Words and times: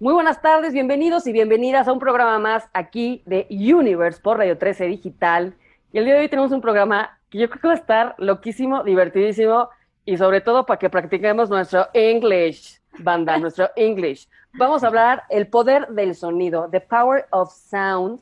Muy 0.00 0.12
buenas 0.12 0.42
tardes, 0.42 0.72
bienvenidos 0.72 1.24
y 1.28 1.32
bienvenidas 1.32 1.86
a 1.86 1.92
un 1.92 2.00
programa 2.00 2.40
más 2.40 2.68
aquí 2.72 3.22
de 3.26 3.46
Universe 3.48 4.20
por 4.20 4.38
Radio 4.38 4.58
13 4.58 4.86
Digital. 4.86 5.54
Y 5.92 5.98
el 5.98 6.04
día 6.04 6.14
de 6.14 6.20
hoy 6.22 6.28
tenemos 6.28 6.50
un 6.50 6.60
programa 6.60 7.20
que 7.30 7.38
yo 7.38 7.48
creo 7.48 7.60
que 7.62 7.68
va 7.68 7.74
a 7.74 7.76
estar 7.76 8.14
loquísimo, 8.18 8.82
divertidísimo 8.82 9.68
y 10.04 10.16
sobre 10.16 10.40
todo 10.40 10.66
para 10.66 10.80
que 10.80 10.90
practiquemos 10.90 11.48
nuestro 11.48 11.86
English, 11.92 12.80
banda, 12.98 13.38
nuestro 13.38 13.70
English. 13.76 14.28
Vamos 14.54 14.82
a 14.82 14.88
hablar 14.88 15.22
el 15.30 15.46
poder 15.46 15.86
del 15.86 16.16
sonido, 16.16 16.68
the 16.72 16.80
power 16.80 17.26
of 17.30 17.52
sound. 17.52 18.20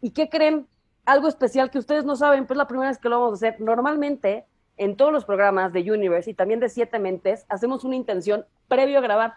¿Y 0.00 0.12
qué 0.12 0.30
creen? 0.30 0.66
Algo 1.04 1.28
especial 1.28 1.70
que 1.70 1.78
ustedes 1.78 2.06
no 2.06 2.16
saben, 2.16 2.46
pues 2.46 2.56
la 2.56 2.66
primera 2.66 2.88
vez 2.88 2.98
que 2.98 3.10
lo 3.10 3.20
vamos 3.20 3.32
a 3.32 3.46
hacer. 3.46 3.60
Normalmente 3.60 4.46
en 4.78 4.96
todos 4.96 5.12
los 5.12 5.26
programas 5.26 5.74
de 5.74 5.82
Universe 5.92 6.30
y 6.30 6.34
también 6.34 6.60
de 6.60 6.70
Siete 6.70 6.98
Mentes 6.98 7.44
hacemos 7.50 7.84
una 7.84 7.96
intención 7.96 8.46
previo 8.68 8.96
a 8.96 9.02
grabar 9.02 9.34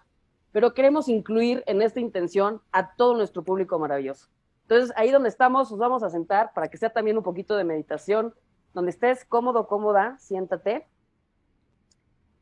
pero 0.53 0.73
queremos 0.75 1.09
incluir 1.09 1.63
en 1.65 1.81
esta 1.81 1.99
intención 1.99 2.61
a 2.71 2.95
todo 2.95 3.15
nuestro 3.15 3.43
público 3.43 3.77
maravilloso. 3.79 4.29
Entonces, 4.61 4.93
ahí 4.95 5.11
donde 5.11 5.27
estamos, 5.27 5.69
nos 5.71 5.79
vamos 5.79 6.03
a 6.03 6.09
sentar 6.09 6.53
para 6.53 6.69
que 6.69 6.77
sea 6.77 6.93
también 6.93 7.17
un 7.17 7.23
poquito 7.23 7.57
de 7.57 7.63
meditación, 7.63 8.33
donde 8.73 8.91
estés 8.91 9.25
cómodo, 9.25 9.67
cómoda, 9.67 10.17
siéntate. 10.19 10.87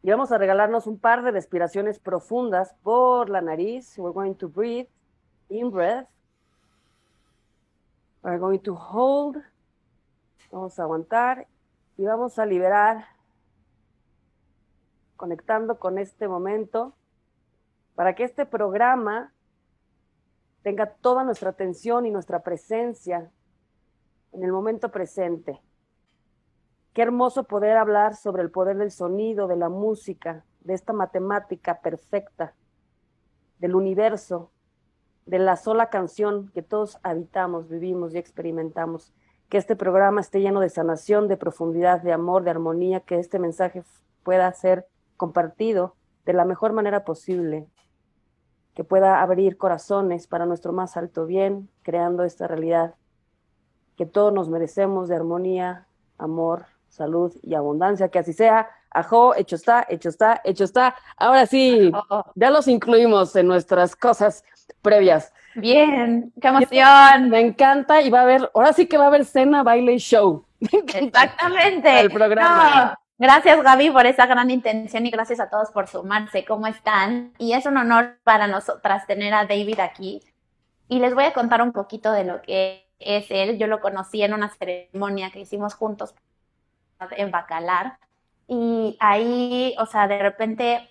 Y 0.03 0.11
vamos 0.11 0.31
a 0.31 0.37
regalarnos 0.37 0.87
un 0.87 0.99
par 0.99 1.23
de 1.23 1.31
respiraciones 1.31 1.99
profundas 1.99 2.75
por 2.84 3.29
la 3.29 3.41
nariz. 3.41 3.97
We're 3.97 4.13
going 4.13 4.35
to 4.35 4.49
breathe 4.49 4.87
in 5.49 5.71
breath. 5.71 6.07
We're 8.23 8.39
going 8.39 8.59
to 8.59 8.75
hold. 8.75 9.37
Vamos 10.51 10.77
a 10.79 10.84
aguantar 10.84 11.48
y 11.98 12.03
vamos 12.03 12.37
a 12.39 12.45
liberar, 12.45 13.05
conectando 15.15 15.79
con 15.79 15.98
este 15.98 16.27
momento 16.27 16.93
para 18.02 18.16
que 18.16 18.23
este 18.23 18.48
programa 18.48 19.32
tenga 20.63 20.88
toda 20.88 21.24
nuestra 21.24 21.52
atención 21.52 22.08
y 22.08 22.10
nuestra 22.10 22.41
presencia 22.41 23.30
en 24.32 24.43
el 24.43 24.52
momento 24.52 24.90
presente. 24.90 25.62
Qué 26.93 27.04
hermoso 27.04 27.43
poder 27.43 27.77
hablar 27.77 28.16
sobre 28.16 28.41
el 28.41 28.49
poder 28.49 28.77
del 28.77 28.90
sonido, 28.90 29.48
de 29.48 29.55
la 29.55 29.70
música, 29.70 30.43
de 30.62 30.74
esta 30.74 30.93
matemática 30.93 31.80
perfecta, 31.82 32.55
del 33.60 33.76
universo, 33.76 34.49
de 35.27 35.38
la 35.38 35.55
sola 35.55 35.91
canción 35.91 36.49
que 36.55 36.63
todos 36.63 36.98
habitamos, 37.04 37.70
vivimos 37.70 38.15
y 38.15 38.18
experimentamos. 38.18 39.13
Que 39.48 39.60
este 39.60 39.76
programa 39.76 40.21
esté 40.21 40.41
lleno 40.41 40.60
de 40.60 40.70
sanación, 40.70 41.27
de 41.27 41.38
profundidad, 41.38 42.02
de 42.02 42.13
amor, 42.13 42.43
de 42.43 42.49
armonía, 42.49 43.02
que 43.02 43.20
este 43.20 43.38
mensaje 43.38 43.84
pueda 44.24 44.52
ser 44.54 44.88
compartido 45.18 45.93
de 46.26 46.34
la 46.34 46.46
mejor 46.46 46.74
manera 46.74 47.04
posible 47.04 47.68
que 48.74 48.84
pueda 48.84 49.22
abrir 49.22 49.58
corazones 49.58 50.27
para 50.27 50.46
nuestro 50.46 50.74
más 50.74 50.98
alto 50.98 51.26
bien, 51.26 51.70
creando 51.84 52.24
esta 52.24 52.48
realidad 52.48 52.96
que 53.98 54.05
todos 54.05 54.34
nos 54.34 54.50
merecemos 54.50 55.10
de 55.10 55.16
armonía, 55.16 55.86
amor, 56.18 56.66
salud 56.90 57.34
y 57.44 57.55
abundancia. 57.55 58.10
Que 58.10 58.20
así 58.20 58.34
sea. 58.34 58.70
Ajo, 58.90 59.36
hecho 59.36 59.55
está, 59.55 59.86
hecho 59.88 60.10
está, 60.10 60.42
hecho 60.44 60.64
está. 60.64 60.96
Ahora 61.16 61.46
sí, 61.46 61.92
ya 62.36 62.49
los 62.49 62.68
incluimos 62.68 63.36
en 63.36 63.48
nuestras 63.48 63.96
cosas 63.96 64.44
previas. 64.81 65.31
Bien, 65.56 66.34
qué 66.42 66.47
emoción. 66.47 67.30
Me 67.30 67.40
encanta 67.40 68.02
y 68.02 68.09
va 68.09 68.19
a 68.19 68.24
haber, 68.24 68.52
ahora 68.53 68.74
sí 68.74 68.88
que 68.88 68.97
va 68.97 69.06
a 69.06 69.08
haber 69.08 69.25
cena, 69.25 69.64
baile 69.64 69.94
y 69.94 69.97
show. 69.97 70.46
Exactamente. 70.59 72.00
El 72.02 72.12
programa. 72.12 73.00
Gracias 73.22 73.62
Gaby 73.62 73.91
por 73.91 74.08
esa 74.08 74.25
gran 74.25 74.50
intención 74.50 75.06
y 75.06 75.12
gracias 75.12 75.40
a 75.40 75.47
todos 75.47 75.69
por 75.69 75.88
sumarse. 75.88 76.44
¿Cómo 76.44 76.66
están? 76.66 77.34
Y 77.38 77.53
es 77.53 77.68
un 77.68 77.78
honor 77.78 78.18
para 78.24 78.47
nosotras 78.47 79.06
tener 79.06 79.31
a 79.36 79.46
David 79.46 79.80
aquí. 79.80 80.24
Y 80.88 80.97
les 80.97 81.14
voy 81.14 81.25
a 81.25 81.34
contar 81.34 81.62
un 81.62 81.72
poquito 81.72 82.12
de 82.12 82.24
lo 82.24 82.42
que 82.42 82.90
es 82.97 83.28
él. 83.30 83.60
Yo 83.60 83.68
lo 83.68 83.80
conocí 83.80 84.24
en 84.24 84.34
una 84.34 84.50
ceremonia 84.50 85.30
que 85.30 85.42
hicimos 85.42 85.76
juntos 85.76 86.16
en 87.12 87.30
Bacalar. 87.30 88.00
Y 88.48 88.98
ahí, 89.00 89.76
o 89.78 89.86
sea, 89.86 90.08
de 90.08 90.18
repente, 90.18 90.90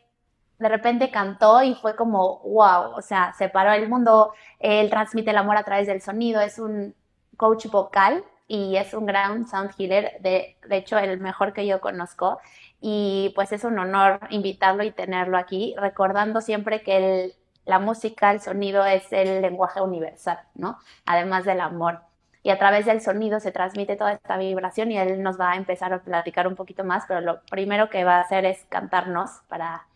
de 0.60 0.68
repente 0.68 1.10
cantó 1.10 1.64
y 1.64 1.74
fue 1.74 1.96
como, 1.96 2.38
wow, 2.44 2.92
o 2.96 3.02
sea, 3.02 3.32
separó 3.32 3.72
el 3.72 3.88
mundo. 3.88 4.34
Él 4.60 4.88
transmite 4.88 5.30
el 5.30 5.36
amor 5.36 5.56
a 5.56 5.64
través 5.64 5.88
del 5.88 6.00
sonido. 6.00 6.40
Es 6.40 6.60
un 6.60 6.94
coach 7.36 7.66
vocal 7.66 8.22
y 8.50 8.76
es 8.76 8.94
un 8.94 9.06
gran 9.06 9.46
sound 9.46 9.70
healer, 9.78 10.20
de, 10.22 10.56
de 10.66 10.76
hecho 10.76 10.98
el 10.98 11.20
mejor 11.20 11.52
que 11.52 11.68
yo 11.68 11.80
conozco 11.80 12.40
y 12.80 13.30
pues 13.36 13.52
es 13.52 13.62
un 13.62 13.78
honor 13.78 14.18
invitarlo 14.30 14.82
y 14.82 14.90
tenerlo 14.90 15.38
aquí, 15.38 15.76
recordando 15.78 16.40
siempre 16.40 16.82
que 16.82 16.96
el, 16.96 17.34
la 17.64 17.78
música, 17.78 18.32
el 18.32 18.40
sonido 18.40 18.84
es 18.84 19.04
el 19.12 19.40
lenguaje 19.40 19.80
universal, 19.80 20.40
¿no? 20.56 20.78
Además 21.06 21.44
del 21.44 21.60
amor. 21.60 22.00
Y 22.42 22.50
a 22.50 22.58
través 22.58 22.86
del 22.86 23.00
sonido 23.00 23.38
se 23.38 23.52
transmite 23.52 23.94
toda 23.94 24.14
esta 24.14 24.36
vibración 24.36 24.90
y 24.90 24.98
él 24.98 25.22
nos 25.22 25.38
va 25.38 25.52
a 25.52 25.56
empezar 25.56 25.92
a 25.92 26.02
platicar 26.02 26.48
un 26.48 26.56
poquito 26.56 26.82
más, 26.82 27.04
pero 27.06 27.20
lo 27.20 27.42
primero 27.52 27.88
que 27.88 28.02
va 28.02 28.16
a 28.16 28.22
hacer 28.22 28.44
es 28.46 28.66
cantarnos 28.68 29.30
para 29.46 29.86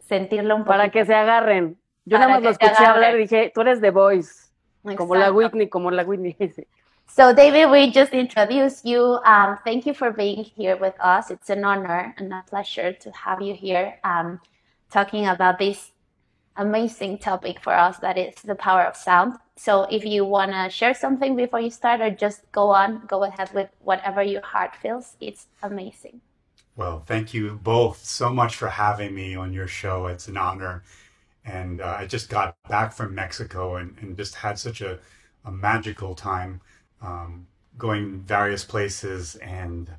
sentirlo 0.00 0.56
un 0.56 0.62
poco. 0.62 0.72
Para 0.72 0.88
que 0.88 1.04
se 1.04 1.14
agarren. 1.14 1.78
Yo 2.04 2.18
nada 2.18 2.32
más 2.32 2.42
lo 2.42 2.50
escuché 2.50 2.84
hablar 2.84 3.14
y 3.14 3.18
dije, 3.18 3.52
tú 3.54 3.60
eres 3.60 3.80
The 3.80 3.90
Voice, 3.90 4.50
como 4.96 5.14
la 5.14 5.30
Whitney, 5.30 5.68
como 5.68 5.92
la 5.92 6.02
Whitney. 6.02 6.36
So, 7.12 7.34
David, 7.34 7.72
we 7.72 7.90
just 7.90 8.12
introduced 8.12 8.86
you. 8.86 9.18
Um, 9.24 9.58
thank 9.64 9.84
you 9.84 9.92
for 9.92 10.12
being 10.12 10.44
here 10.44 10.76
with 10.76 10.94
us. 11.00 11.32
It's 11.32 11.50
an 11.50 11.64
honor 11.64 12.14
and 12.16 12.32
a 12.32 12.44
pleasure 12.46 12.92
to 12.92 13.10
have 13.10 13.42
you 13.42 13.52
here 13.52 13.98
um, 14.04 14.40
talking 14.92 15.26
about 15.26 15.58
this 15.58 15.90
amazing 16.56 17.18
topic 17.18 17.58
for 17.60 17.74
us 17.74 17.98
that 17.98 18.16
is 18.16 18.36
the 18.42 18.54
power 18.54 18.84
of 18.84 18.94
sound. 18.94 19.34
So, 19.56 19.88
if 19.90 20.04
you 20.04 20.24
want 20.24 20.52
to 20.52 20.70
share 20.70 20.94
something 20.94 21.34
before 21.34 21.60
you 21.60 21.70
start, 21.70 22.00
or 22.00 22.10
just 22.10 22.50
go 22.52 22.68
on, 22.70 23.02
go 23.08 23.24
ahead 23.24 23.50
with 23.52 23.70
whatever 23.80 24.22
your 24.22 24.42
heart 24.42 24.76
feels, 24.76 25.16
it's 25.20 25.48
amazing. 25.64 26.20
Well, 26.76 27.02
thank 27.04 27.34
you 27.34 27.58
both 27.60 28.04
so 28.04 28.30
much 28.30 28.54
for 28.54 28.68
having 28.68 29.16
me 29.16 29.34
on 29.34 29.52
your 29.52 29.66
show. 29.66 30.06
It's 30.06 30.28
an 30.28 30.36
honor. 30.36 30.84
And 31.44 31.80
uh, 31.80 31.96
I 31.98 32.06
just 32.06 32.30
got 32.30 32.56
back 32.68 32.92
from 32.92 33.16
Mexico 33.16 33.74
and, 33.74 33.96
and 34.00 34.16
just 34.16 34.36
had 34.36 34.60
such 34.60 34.80
a, 34.80 35.00
a 35.44 35.50
magical 35.50 36.14
time 36.14 36.60
um, 37.02 37.46
going 37.78 38.20
various 38.20 38.64
places. 38.64 39.36
And 39.36 39.90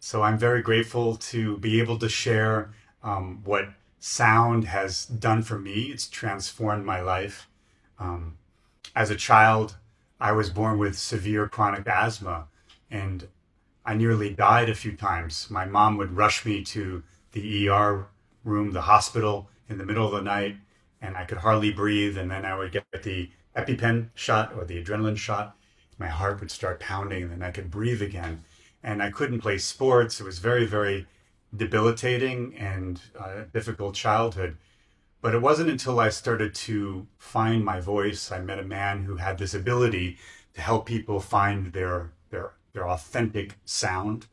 so 0.00 0.22
I'm 0.22 0.38
very 0.38 0.62
grateful 0.62 1.16
to 1.16 1.58
be 1.58 1.80
able 1.80 1.98
to 1.98 2.08
share 2.08 2.72
um, 3.02 3.42
what 3.44 3.68
sound 3.98 4.64
has 4.64 5.06
done 5.06 5.42
for 5.42 5.58
me. 5.58 5.84
It's 5.92 6.08
transformed 6.08 6.84
my 6.84 7.00
life. 7.00 7.48
Um, 7.98 8.38
as 8.94 9.10
a 9.10 9.16
child, 9.16 9.76
I 10.20 10.32
was 10.32 10.50
born 10.50 10.78
with 10.78 10.98
severe 10.98 11.48
chronic 11.48 11.86
asthma 11.86 12.46
and 12.90 13.28
I 13.84 13.94
nearly 13.94 14.30
died 14.30 14.68
a 14.68 14.74
few 14.74 14.96
times. 14.96 15.48
My 15.50 15.64
mom 15.64 15.96
would 15.96 16.16
rush 16.16 16.44
me 16.44 16.62
to 16.64 17.02
the 17.32 17.68
ER 17.68 18.06
room, 18.44 18.72
the 18.72 18.82
hospital 18.82 19.48
in 19.68 19.78
the 19.78 19.86
middle 19.86 20.06
of 20.06 20.12
the 20.12 20.22
night, 20.22 20.56
and 21.00 21.16
I 21.16 21.24
could 21.24 21.38
hardly 21.38 21.72
breathe. 21.72 22.18
And 22.18 22.30
then 22.30 22.44
I 22.44 22.56
would 22.56 22.72
get 22.72 22.84
the 23.02 23.30
EpiPen 23.56 24.10
shot 24.14 24.52
or 24.54 24.64
the 24.64 24.82
adrenaline 24.82 25.16
shot 25.16 25.56
my 25.98 26.06
heart 26.06 26.40
would 26.40 26.50
start 26.50 26.80
pounding 26.80 27.24
and 27.24 27.32
then 27.32 27.42
I 27.42 27.50
could 27.50 27.70
breathe 27.70 28.02
again. 28.02 28.44
And 28.82 29.02
I 29.02 29.10
couldn't 29.10 29.40
play 29.40 29.58
sports. 29.58 30.20
It 30.20 30.24
was 30.24 30.38
very, 30.38 30.64
very 30.64 31.06
debilitating 31.56 32.54
and 32.56 33.00
uh, 33.18 33.44
difficult 33.52 33.94
childhood. 33.94 34.56
But 35.20 35.34
it 35.34 35.42
wasn't 35.42 35.70
until 35.70 35.98
I 35.98 36.10
started 36.10 36.54
to 36.54 37.06
find 37.18 37.64
my 37.64 37.80
voice, 37.80 38.30
I 38.30 38.38
met 38.40 38.60
a 38.60 38.64
man 38.64 39.04
who 39.04 39.16
had 39.16 39.38
this 39.38 39.54
ability 39.54 40.18
to 40.54 40.60
help 40.60 40.86
people 40.86 41.20
find 41.20 41.72
their 41.72 42.12
their 42.30 42.52
their 42.72 42.88
authentic 42.88 43.56
sound. 43.64 44.26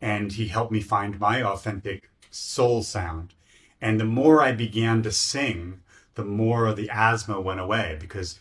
And 0.00 0.32
he 0.32 0.48
helped 0.48 0.72
me 0.72 0.80
find 0.80 1.20
my 1.20 1.42
authentic 1.42 2.10
soul 2.30 2.82
sound. 2.82 3.34
And 3.80 4.00
the 4.00 4.04
more 4.04 4.40
I 4.40 4.52
began 4.52 5.02
to 5.02 5.12
sing, 5.12 5.80
the 6.14 6.24
more 6.24 6.72
the 6.72 6.90
asthma 6.90 7.40
went 7.40 7.60
away 7.60 7.96
because 8.00 8.38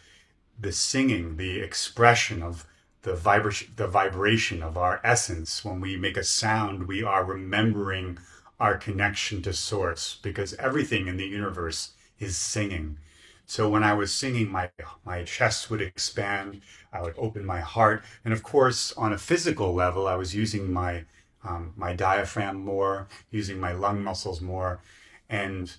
the 0.59 0.71
singing, 0.71 1.37
the 1.37 1.59
expression 1.59 2.41
of 2.41 2.65
the 3.01 3.15
vibration, 3.15 3.73
the 3.75 3.87
vibration 3.87 4.63
of 4.63 4.77
our 4.77 4.99
essence. 5.03 5.63
When 5.63 5.79
we 5.79 5.95
make 5.97 6.17
a 6.17 6.23
sound, 6.23 6.87
we 6.87 7.03
are 7.03 7.23
remembering 7.23 8.17
our 8.59 8.77
connection 8.77 9.41
to 9.43 9.53
source 9.53 10.17
because 10.21 10.53
everything 10.55 11.07
in 11.07 11.17
the 11.17 11.27
universe 11.27 11.91
is 12.19 12.37
singing. 12.37 12.97
So 13.45 13.69
when 13.69 13.83
I 13.83 13.93
was 13.93 14.11
singing, 14.11 14.51
my, 14.51 14.71
my 15.05 15.23
chest 15.23 15.69
would 15.69 15.81
expand. 15.81 16.61
I 16.91 17.01
would 17.01 17.13
open 17.17 17.45
my 17.45 17.59
heart. 17.59 18.03
And 18.23 18.33
of 18.33 18.41
course, 18.41 18.91
on 18.93 19.13
a 19.13 19.17
physical 19.17 19.73
level, 19.73 20.07
I 20.07 20.15
was 20.15 20.33
using 20.33 20.71
my, 20.73 21.05
um, 21.43 21.73
my 21.75 21.93
diaphragm 21.93 22.57
more, 22.57 23.07
using 23.29 23.59
my 23.59 23.73
lung 23.73 24.03
muscles 24.03 24.41
more. 24.41 24.79
And 25.29 25.71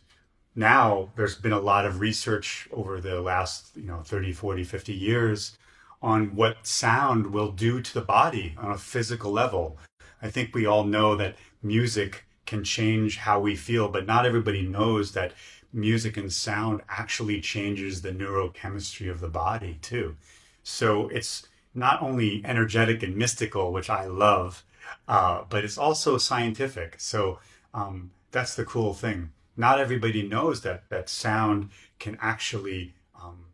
now 0.57 1.11
there's 1.17 1.37
been 1.37 1.53
a 1.53 1.61
lot 1.61 1.85
of 1.85 2.01
research 2.01 2.69
over 2.73 3.01
the 3.01 3.21
last 3.21 3.77
you 3.77 3.87
know 3.87 4.01
30 4.05 4.33
40 4.33 4.65
50 4.65 4.93
years 4.93 5.57
on 6.03 6.35
what 6.35 6.67
sound 6.67 7.29
will 7.29 7.53
do 7.53 7.81
to 7.81 7.95
the 7.95 8.01
body 8.01 8.55
on 8.59 8.71
a 8.71 8.79
physical 8.79 9.31
level 9.31 9.79
i 10.21 10.29
think 10.29 10.55
we 10.55 10.67
all 10.67 10.85
know 10.85 11.15
that 11.15 11.37
music 11.63 12.25
can 12.47 12.65
change 12.65 13.19
how 13.19 13.39
we 13.39 13.55
feel 13.55 13.89
but 13.89 14.07
not 14.07 14.27
everybody 14.27 14.63
knows 14.63 15.13
that 15.13 15.33
music 15.77 16.17
and 16.17 16.33
sound 16.33 16.81
actually 16.89 17.41
changes 17.41 18.03
the 18.03 18.11
neurochemistry 18.11 19.11
of 19.11 19.21
the 19.21 19.29
body 19.29 19.79
too. 19.83 20.17
So 20.63 21.09
it's 21.09 21.47
not 21.75 22.03
only 22.03 22.43
energetic 22.45 23.03
and 23.03 23.15
mystical, 23.15 23.73
which 23.73 23.91
I 23.91 24.07
love, 24.07 24.65
uh, 25.07 25.43
but 25.49 25.65
it's 25.65 25.79
also 25.79 26.19
scientific. 26.19 26.97
So 26.99 27.39
um, 27.75 28.11
that's 28.33 28.55
the 28.55 28.65
cool 28.65 28.95
thing. 28.95 29.31
Not 29.57 29.81
everybody 29.81 30.23
knows 30.23 30.61
that 30.63 30.89
that 30.91 31.09
sound 31.09 31.71
can 31.99 32.19
actually 32.21 32.95
um, 33.15 33.47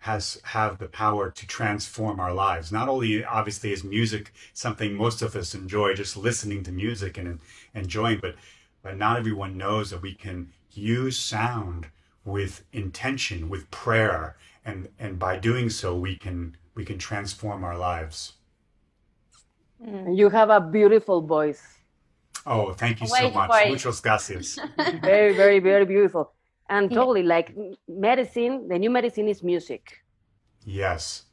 has 0.00 0.40
have 0.44 0.78
the 0.78 0.88
power 0.88 1.30
to 1.30 1.46
transform 1.46 2.20
our 2.20 2.32
lives. 2.32 2.70
Not 2.70 2.88
only 2.88 3.24
obviously 3.24 3.72
is 3.72 3.82
music 3.84 4.32
something 4.52 4.94
most 4.94 5.22
of 5.22 5.34
us 5.36 5.54
enjoy, 5.54 5.94
just 5.94 6.16
listening 6.16 6.62
to 6.64 6.72
music 6.72 7.18
and 7.18 7.40
enjoying, 7.74 8.18
but 8.20 8.36
but 8.82 8.96
not 8.96 9.18
everyone 9.18 9.56
knows 9.56 9.90
that 9.90 10.02
we 10.02 10.14
can 10.14 10.52
use 10.72 11.18
sound 11.18 11.88
with 12.24 12.64
intention, 12.72 13.48
with 13.48 13.70
prayer, 13.70 14.36
and 14.64 14.88
and 14.98 15.18
by 15.18 15.38
doing 15.38 15.70
so 15.70 15.96
we 15.96 16.16
can 16.16 16.56
we 16.74 16.84
can 16.84 16.98
transform 16.98 17.64
our 17.64 17.76
lives. 17.76 18.34
You 19.80 20.28
have 20.30 20.50
a 20.50 20.60
beautiful 20.60 21.20
voice. 21.22 21.77
Oh, 22.50 22.72
thank 22.72 23.00
you 23.00 23.06
so 23.06 23.30
much. 23.30 23.50
for 23.50 23.58
it. 23.60 23.70
Muchas 23.70 24.00
gracias. 24.00 24.58
Very, 25.02 25.34
very, 25.34 25.60
very 25.60 25.84
beautiful. 25.84 26.32
And 26.68 26.90
Yeah. 26.90 26.98
totally 27.00 27.22
like 27.22 27.54
medicine, 27.86 28.68
the 28.68 28.78
new 28.78 28.90
medicine 28.90 29.28
is 29.28 29.42
music. 29.42 29.82
Yes, 30.64 31.24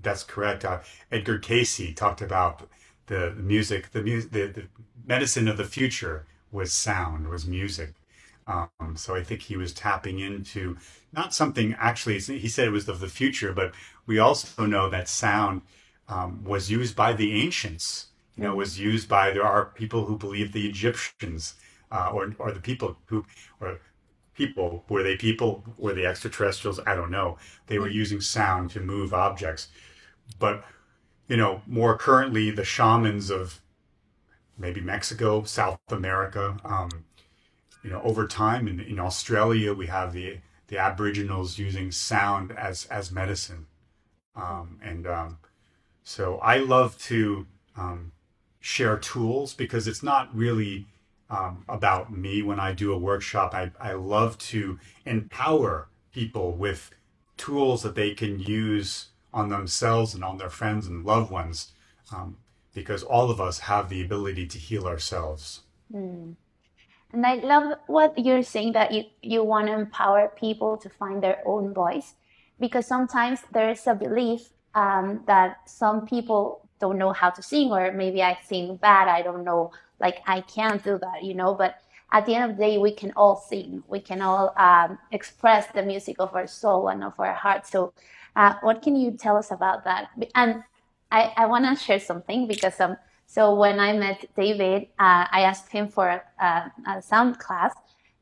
that's 0.00 0.24
correct. 0.24 0.64
Uh, 0.64 0.80
Edgar 1.10 1.38
Cayce 1.38 1.94
talked 1.94 2.22
about 2.22 2.68
the, 3.06 3.32
the 3.36 3.42
music, 3.42 3.90
the, 3.92 4.02
mu- 4.02 4.22
the 4.22 4.46
the 4.46 4.64
medicine 5.06 5.48
of 5.48 5.56
the 5.56 5.64
future 5.64 6.26
was 6.52 6.72
sound, 6.72 7.28
was 7.28 7.46
music. 7.46 7.94
Um, 8.46 8.96
so 8.96 9.14
I 9.14 9.22
think 9.22 9.42
he 9.42 9.56
was 9.56 9.72
tapping 9.72 10.18
into 10.20 10.76
not 11.12 11.34
something 11.34 11.74
actually. 11.78 12.18
He 12.20 12.48
said 12.48 12.66
it 12.68 12.72
was 12.72 12.88
of 12.88 13.00
the 13.00 13.08
future, 13.08 13.52
but 13.52 13.74
we 14.06 14.18
also 14.18 14.66
know 14.66 14.88
that 14.90 15.08
sound 15.08 15.62
um, 16.08 16.42
was 16.44 16.70
used 16.70 16.96
by 16.96 17.12
the 17.12 17.32
ancients. 17.42 18.06
You 18.40 18.46
know, 18.46 18.54
was 18.54 18.80
used 18.80 19.06
by 19.06 19.30
there 19.30 19.44
are 19.44 19.66
people 19.66 20.06
who 20.06 20.16
believe 20.16 20.52
the 20.52 20.66
Egyptians 20.66 21.54
uh, 21.92 22.10
or 22.12 22.34
or 22.38 22.52
the 22.52 22.60
people 22.60 22.96
who 23.06 23.26
or 23.60 23.80
people 24.34 24.84
were 24.88 25.02
they 25.02 25.16
people 25.16 25.62
were 25.76 25.92
they 25.92 26.06
extraterrestrials? 26.06 26.80
I 26.86 26.94
don't 26.94 27.10
know. 27.10 27.36
They 27.66 27.78
were 27.78 27.90
using 27.90 28.22
sound 28.22 28.70
to 28.70 28.80
move 28.80 29.12
objects. 29.12 29.68
But 30.38 30.64
you 31.30 31.36
know 31.36 31.62
more 31.66 31.96
currently 31.96 32.50
the 32.50 32.64
shamans 32.64 33.30
of 33.30 33.60
maybe 34.58 34.80
mexico 34.80 35.44
south 35.44 35.78
america 35.90 36.56
um, 36.64 36.90
you 37.84 37.90
know 37.90 38.02
over 38.02 38.26
time 38.26 38.66
in, 38.66 38.80
in 38.80 38.98
australia 38.98 39.72
we 39.72 39.86
have 39.86 40.12
the 40.12 40.38
the 40.66 40.76
aboriginals 40.76 41.58
using 41.58 41.90
sound 41.90 42.52
as 42.52 42.86
as 42.86 43.10
medicine. 43.12 43.66
Um, 44.36 44.78
and 44.82 45.06
um, 45.06 45.38
so 46.02 46.38
i 46.38 46.58
love 46.58 46.98
to 47.02 47.46
um, 47.76 48.12
share 48.60 48.98
tools 48.98 49.54
because 49.54 49.88
it's 49.88 50.02
not 50.02 50.34
really 50.34 50.86
um, 51.30 51.64
about 51.68 52.12
me 52.12 52.42
when 52.42 52.60
I 52.60 52.72
do 52.72 52.92
a 52.92 52.98
workshop. 52.98 53.54
I, 53.54 53.70
I 53.80 53.92
love 53.92 54.36
to 54.38 54.78
empower 55.06 55.88
people 56.12 56.52
with 56.52 56.90
tools 57.36 57.82
that 57.82 57.94
they 57.94 58.12
can 58.14 58.38
use 58.38 59.06
on 59.32 59.48
themselves 59.48 60.14
and 60.14 60.24
on 60.24 60.36
their 60.38 60.50
friends 60.50 60.86
and 60.86 61.04
loved 61.04 61.30
ones 61.30 61.72
um, 62.12 62.36
because 62.74 63.02
all 63.02 63.30
of 63.30 63.40
us 63.40 63.60
have 63.60 63.88
the 63.88 64.02
ability 64.02 64.46
to 64.48 64.58
heal 64.58 64.86
ourselves. 64.86 65.60
Mm. 65.92 66.34
And 67.12 67.26
I 67.26 67.36
love 67.36 67.78
what 67.86 68.18
you're 68.18 68.42
saying 68.42 68.72
that 68.72 68.92
you, 68.92 69.04
you 69.22 69.42
want 69.42 69.66
to 69.68 69.74
empower 69.74 70.28
people 70.28 70.76
to 70.78 70.88
find 70.88 71.22
their 71.22 71.42
own 71.46 71.74
voice 71.74 72.14
because 72.58 72.86
sometimes 72.86 73.40
there 73.52 73.70
is 73.70 73.86
a 73.86 73.94
belief 73.94 74.50
um, 74.74 75.22
that 75.26 75.68
some 75.68 76.06
people 76.06 76.68
don't 76.80 76.98
know 76.98 77.12
how 77.12 77.30
to 77.30 77.42
sing 77.42 77.70
or 77.72 77.92
maybe 77.92 78.22
I 78.22 78.38
sing 78.44 78.76
bad. 78.76 79.08
I 79.08 79.22
don't 79.22 79.44
know, 79.44 79.72
like 80.00 80.18
I 80.26 80.40
can't 80.40 80.82
do 80.82 80.98
that, 80.98 81.22
you 81.22 81.34
know, 81.34 81.54
but 81.54 81.80
at 82.12 82.26
the 82.26 82.34
end 82.34 82.50
of 82.50 82.56
the 82.56 82.64
day, 82.64 82.78
we 82.78 82.92
can 82.92 83.12
all 83.12 83.36
sing. 83.36 83.84
We 83.86 84.00
can 84.00 84.20
all 84.20 84.52
um, 84.56 84.98
express 85.12 85.68
the 85.68 85.82
music 85.82 86.16
of 86.18 86.34
our 86.34 86.46
soul 86.46 86.88
and 86.88 87.04
of 87.04 87.12
our 87.18 87.34
heart. 87.34 87.66
So 87.66 87.92
uh, 88.34 88.54
what 88.62 88.82
can 88.82 88.96
you 88.96 89.12
tell 89.12 89.36
us 89.36 89.50
about 89.50 89.84
that? 89.84 90.08
And 90.34 90.64
I, 91.12 91.32
I 91.36 91.46
want 91.46 91.66
to 91.66 91.84
share 91.84 92.00
something 92.00 92.46
because 92.46 92.80
um, 92.80 92.96
so 93.26 93.54
when 93.54 93.78
I 93.78 93.92
met 93.92 94.26
David, 94.36 94.88
uh, 94.98 95.26
I 95.30 95.42
asked 95.42 95.70
him 95.70 95.88
for 95.88 96.22
a, 96.40 96.72
a 96.88 97.00
sound 97.00 97.38
class. 97.38 97.72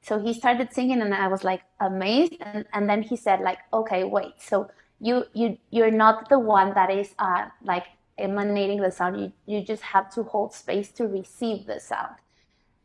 So 0.02 0.18
he 0.18 0.32
started 0.34 0.72
singing, 0.72 1.00
and 1.00 1.14
I 1.14 1.28
was 1.28 1.44
like 1.44 1.62
amazed. 1.80 2.34
And, 2.40 2.66
and 2.74 2.88
then 2.88 3.02
he 3.02 3.16
said, 3.16 3.40
like, 3.40 3.58
okay, 3.72 4.04
wait. 4.04 4.34
So 4.38 4.70
you 5.00 5.24
you 5.32 5.56
you're 5.70 5.90
not 5.90 6.28
the 6.28 6.38
one 6.38 6.74
that 6.74 6.90
is 6.90 7.14
uh, 7.18 7.46
like 7.62 7.86
emanating 8.18 8.80
the 8.80 8.90
sound. 8.90 9.20
You 9.20 9.32
you 9.46 9.62
just 9.64 9.82
have 9.82 10.10
to 10.14 10.22
hold 10.24 10.54
space 10.54 10.90
to 10.92 11.06
receive 11.06 11.66
the 11.66 11.80
sound. 11.80 12.16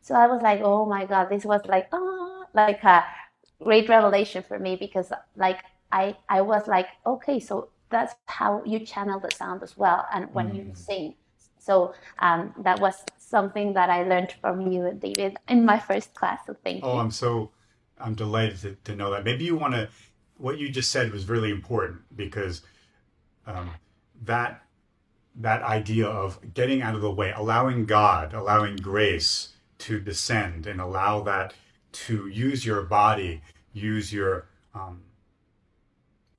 So 0.02 0.14
I 0.14 0.26
was 0.26 0.42
like, 0.42 0.60
oh 0.62 0.86
my 0.86 1.06
god, 1.06 1.28
this 1.30 1.44
was 1.44 1.62
like 1.66 1.88
ah, 1.92 2.44
like 2.54 2.82
a 2.84 3.04
great 3.62 3.88
revelation 3.88 4.42
for 4.42 4.58
me 4.58 4.76
because 4.76 5.12
like 5.36 5.60
I 5.92 6.16
I 6.28 6.42
was 6.42 6.68
like, 6.68 6.88
okay, 7.06 7.40
so 7.40 7.70
that's 7.90 8.14
how 8.26 8.62
you 8.64 8.80
channel 8.80 9.20
the 9.20 9.30
sound 9.30 9.62
as 9.62 9.76
well, 9.76 10.06
and 10.12 10.32
when 10.34 10.54
you 10.54 10.70
sing. 10.74 11.14
So 11.58 11.94
um, 12.18 12.54
that 12.58 12.80
was 12.80 13.02
something 13.18 13.72
that 13.74 13.88
I 13.88 14.02
learned 14.04 14.34
from 14.40 14.70
you, 14.70 14.92
David, 14.98 15.38
in 15.48 15.64
my 15.64 15.78
first 15.78 16.14
class. 16.14 16.40
So 16.46 16.54
thank 16.64 16.84
Oh, 16.84 16.94
you. 16.94 16.98
I'm 16.98 17.10
so 17.10 17.50
I'm 17.98 18.14
delighted 18.14 18.60
to, 18.62 18.76
to 18.92 18.96
know 18.96 19.10
that. 19.12 19.24
Maybe 19.24 19.44
you 19.44 19.56
want 19.56 19.74
to. 19.74 19.88
What 20.36 20.58
you 20.58 20.68
just 20.68 20.90
said 20.90 21.12
was 21.12 21.28
really 21.28 21.50
important 21.50 22.00
because 22.16 22.62
um, 23.46 23.70
that 24.22 24.63
that 25.36 25.62
idea 25.62 26.06
of 26.06 26.54
getting 26.54 26.82
out 26.82 26.94
of 26.94 27.00
the 27.00 27.10
way, 27.10 27.32
allowing 27.36 27.86
God, 27.86 28.34
allowing 28.34 28.76
grace 28.76 29.50
to 29.78 29.98
descend, 30.00 30.66
and 30.66 30.80
allow 30.80 31.20
that 31.22 31.54
to 31.92 32.28
use 32.28 32.64
your 32.64 32.82
body, 32.82 33.42
use 33.72 34.12
your 34.12 34.46
um, 34.74 35.02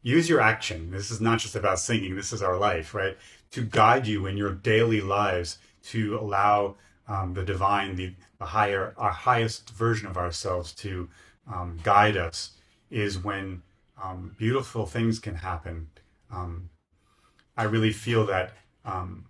use 0.01 0.29
your 0.29 0.39
action. 0.39 0.91
This 0.91 1.09
is 1.09 1.19
not 1.19 1.39
just 1.39 1.55
about 1.55 1.79
singing. 1.79 2.15
This 2.15 2.31
is 2.31 2.43
our 2.43 2.57
life, 2.57 2.93
right? 2.93 3.17
To 3.51 3.61
guide 3.61 4.05
you 4.05 4.27
in 4.27 4.37
your 4.37 4.53
daily 4.53 5.01
lives, 5.01 5.57
to 5.85 6.17
allow 6.19 6.75
um, 7.07 7.33
the 7.33 7.43
divine, 7.43 7.95
the, 7.95 8.13
the 8.37 8.45
higher, 8.45 8.93
our 8.97 9.11
highest 9.11 9.71
version 9.71 10.07
of 10.07 10.17
ourselves 10.17 10.73
to 10.73 11.09
um, 11.51 11.79
guide 11.83 12.17
us, 12.17 12.51
is 12.91 13.17
when 13.17 13.63
um, 14.01 14.35
beautiful 14.37 14.85
things 14.85 15.19
can 15.19 15.35
happen. 15.35 15.87
Um, 16.31 16.69
I 17.57 17.63
really 17.63 17.91
feel 17.91 18.25
that 18.27 18.53
um, 18.85 19.25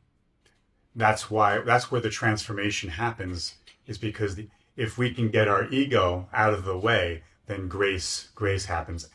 that's 0.95 1.29
why 1.29 1.59
that's 1.59 1.91
where 1.91 2.01
the 2.01 2.09
transformation 2.09 2.89
happens 2.89 3.55
is 3.88 3.97
because 3.97 4.35
the, 4.35 4.47
if 4.75 4.97
we 4.97 5.13
can 5.13 5.29
get 5.29 5.47
our 5.47 5.69
ego 5.69 6.27
out 6.33 6.53
of 6.53 6.65
the 6.65 6.77
way, 6.77 7.24
then 7.47 7.67
grace 7.67 8.29
grace 8.35 8.65
happens. 8.65 9.09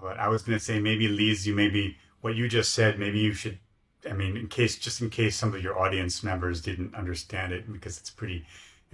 But 0.00 0.18
I 0.18 0.28
was 0.28 0.42
going 0.42 0.58
to 0.58 0.64
say 0.64 0.80
maybe 0.80 1.08
Lise, 1.08 1.46
you 1.46 1.54
maybe 1.54 1.96
what 2.20 2.34
you 2.34 2.48
just 2.48 2.72
said, 2.72 2.98
maybe 2.98 3.18
you 3.18 3.32
should. 3.32 3.58
I 4.08 4.14
mean, 4.14 4.36
in 4.36 4.48
case 4.48 4.76
just 4.78 5.00
in 5.00 5.10
case 5.10 5.36
some 5.36 5.54
of 5.54 5.62
your 5.62 5.78
audience 5.78 6.24
members 6.24 6.60
didn't 6.60 6.94
understand 6.94 7.52
it 7.52 7.72
because 7.72 7.98
it's 7.98 8.10
pretty 8.10 8.44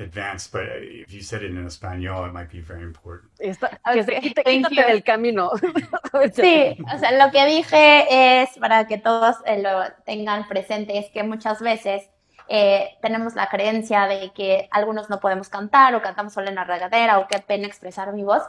advanced, 0.00 0.52
but 0.52 0.62
if 0.82 1.12
you 1.12 1.22
said 1.22 1.42
it 1.42 1.50
in 1.50 1.66
Espanol, 1.66 2.26
it 2.26 2.32
might 2.32 2.50
be 2.50 2.60
very 2.60 2.82
important. 2.82 3.30
Está- 3.38 3.78
que 3.92 4.02
se 4.02 4.20
quítate 4.20 4.60
you. 4.60 4.68
del 4.86 5.02
camino. 5.02 5.50
Sí, 6.32 6.76
o 6.92 6.98
sea, 6.98 7.12
lo 7.12 7.30
que 7.30 7.44
dije 7.46 8.42
es 8.42 8.58
para 8.58 8.86
que 8.86 8.98
todos 8.98 9.36
eh, 9.44 9.62
lo 9.62 9.82
tengan 10.04 10.48
presente, 10.48 10.98
es 10.98 11.10
que 11.10 11.22
muchas 11.22 11.60
veces 11.60 12.08
eh, 12.48 12.96
tenemos 13.02 13.34
la 13.34 13.48
creencia 13.48 14.06
de 14.06 14.30
que 14.32 14.68
algunos 14.70 15.10
no 15.10 15.20
podemos 15.20 15.48
cantar 15.48 15.94
o 15.94 16.02
cantamos 16.02 16.32
solo 16.32 16.48
en 16.48 16.54
la 16.54 16.64
regadera 16.64 17.18
o 17.18 17.28
qué 17.28 17.38
pena 17.40 17.66
expresar 17.66 18.12
mi 18.14 18.22
voz. 18.24 18.42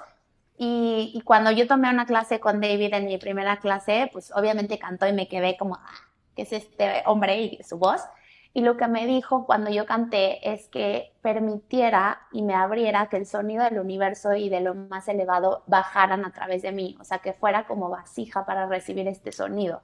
Y, 0.57 1.11
y 1.13 1.21
cuando 1.21 1.51
yo 1.51 1.67
tomé 1.67 1.89
una 1.89 2.05
clase 2.05 2.39
con 2.39 2.59
David 2.61 2.93
en 2.93 3.05
mi 3.05 3.17
primera 3.17 3.57
clase, 3.57 4.09
pues 4.11 4.31
obviamente 4.35 4.77
cantó 4.79 5.07
y 5.07 5.13
me 5.13 5.27
quedé 5.27 5.57
como, 5.57 5.75
ah, 5.75 5.93
¿qué 6.35 6.43
es 6.43 6.53
este 6.53 7.03
hombre 7.05 7.37
y 7.41 7.63
su 7.63 7.77
voz? 7.77 8.01
Y 8.53 8.61
lo 8.61 8.77
que 8.77 8.87
me 8.87 9.05
dijo 9.05 9.45
cuando 9.45 9.69
yo 9.69 9.85
canté 9.85 10.51
es 10.51 10.67
que 10.69 11.13
permitiera 11.21 12.21
y 12.31 12.41
me 12.41 12.55
abriera 12.55 13.07
que 13.07 13.17
el 13.17 13.25
sonido 13.25 13.63
del 13.63 13.79
universo 13.79 14.33
y 14.33 14.49
de 14.49 14.59
lo 14.59 14.73
más 14.73 15.07
elevado 15.07 15.63
bajaran 15.67 16.25
a 16.25 16.31
través 16.31 16.63
de 16.63 16.71
mí, 16.71 16.97
o 16.99 17.03
sea, 17.03 17.19
que 17.19 17.33
fuera 17.33 17.67
como 17.67 17.89
vasija 17.89 18.45
para 18.45 18.65
recibir 18.65 19.07
este 19.07 19.31
sonido. 19.31 19.83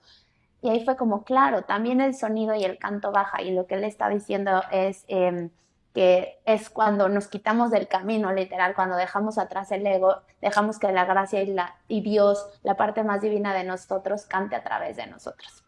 Y 0.62 0.70
ahí 0.70 0.84
fue 0.84 0.98
como, 0.98 1.24
claro, 1.24 1.62
también 1.62 2.02
el 2.02 2.16
sonido 2.16 2.56
y 2.56 2.64
el 2.64 2.80
canto 2.80 3.12
baja. 3.12 3.44
Y 3.44 3.52
lo 3.52 3.68
que 3.68 3.76
él 3.76 3.84
está 3.84 4.10
diciendo 4.10 4.64
es 4.72 5.06
eh, 5.08 5.52
que 5.94 6.40
es 6.44 6.72
cuando 6.72 7.08
nos 7.08 7.28
quitamos 7.28 7.70
del 7.70 7.88
camino, 7.88 8.34
literal, 8.34 8.74
cuando 8.74 8.96
dejamos 8.98 9.38
atrás 9.38 9.72
el 9.72 9.86
ego, 9.86 10.24
dejamos 10.42 10.80
que 10.80 10.92
la 10.92 11.06
gracia 11.06 11.44
y, 11.44 11.54
la, 11.54 11.76
y 11.88 12.02
Dios, 12.02 12.48
la 12.64 12.76
parte 12.76 13.04
más 13.04 13.22
divina 13.22 13.54
de 13.54 13.64
nosotros, 13.64 14.26
cante 14.26 14.56
a 14.56 14.64
través 14.64 14.98
de 14.98 15.06
nosotros. 15.06 15.64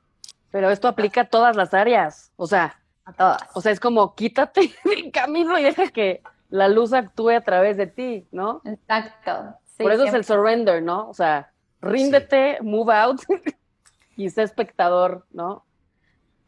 Pero 0.49 0.71
esto 0.71 0.87
aplica 0.87 1.21
a 1.21 1.25
todas 1.25 1.55
las 1.55 1.73
áreas. 1.73 2.31
O 2.35 2.47
sea, 2.47 2.79
A 3.07 3.13
todas. 3.13 3.41
o 3.53 3.61
sea, 3.61 3.71
es 3.71 3.79
como 3.79 4.15
quítate 4.15 4.69
del 4.83 5.11
camino 5.13 5.57
y 5.57 5.63
deja 5.63 5.87
que 5.87 6.21
la 6.49 6.67
luz 6.67 6.91
actúe 6.91 7.29
a 7.29 7.41
través 7.41 7.77
de 7.77 7.87
ti, 7.87 8.27
¿no? 8.31 8.61
Exacto. 8.65 9.55
Sí, 9.63 9.83
Por 9.83 9.93
eso 9.93 10.03
es 10.03 10.13
el 10.13 10.25
surrender, 10.25 10.83
¿no? 10.83 11.09
O 11.09 11.13
sea, 11.13 11.51
ríndete, 11.81 12.59
move 12.61 12.93
out 12.93 13.21
y 14.17 14.29
sé 14.29 14.43
espectador, 14.43 15.25
¿no? 15.31 15.65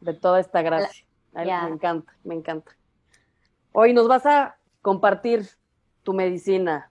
De 0.00 0.12
toda 0.12 0.38
esta 0.38 0.60
gracia. 0.60 1.06
Me 1.32 1.42
encanta, 1.42 2.12
me 2.24 2.34
encanta. 2.34 2.76
Hoy 3.72 3.94
nos 3.94 4.06
vas 4.06 4.26
a 4.26 4.56
compartir 4.82 5.48
tu 6.02 6.12
medicina, 6.12 6.90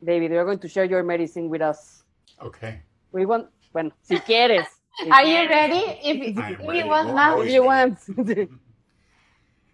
David. 0.00 0.30
You're 0.30 0.44
going 0.44 0.58
to 0.58 0.68
share 0.68 0.88
your 0.88 1.02
medicine 1.02 1.48
with 1.48 1.62
us. 1.62 2.04
Okay. 2.38 2.82
We 3.12 3.26
want, 3.26 3.50
bueno, 3.72 3.92
si 4.02 4.18
quieres. 4.20 4.66
Are 5.10 5.24
you 5.24 5.48
quieres, 5.48 5.50
ready? 5.50 5.84
If, 6.02 6.28
if 6.28 6.36
ready. 6.36 6.78
you 6.78 6.86
want 6.86 7.14
now. 7.14 7.40
If 7.40 7.52
you 7.52 7.64
want. 7.64 7.98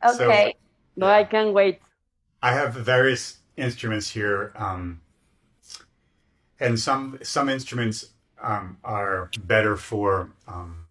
Okay. 0.05 0.55
no, 0.97 1.07
I 1.07 1.25
can't 1.25 1.53
wait. 1.53 1.81
I 2.43 2.53
have 2.53 2.75
various 2.75 3.38
instruments 3.57 4.11
here, 4.11 4.53
um, 4.57 5.00
and 6.61 6.79
some 6.79 7.19
some 7.23 7.49
instruments 7.49 8.11
um, 8.43 8.79
are 8.85 9.31
better 9.41 9.76
for 9.76 10.31
um, 10.47 10.87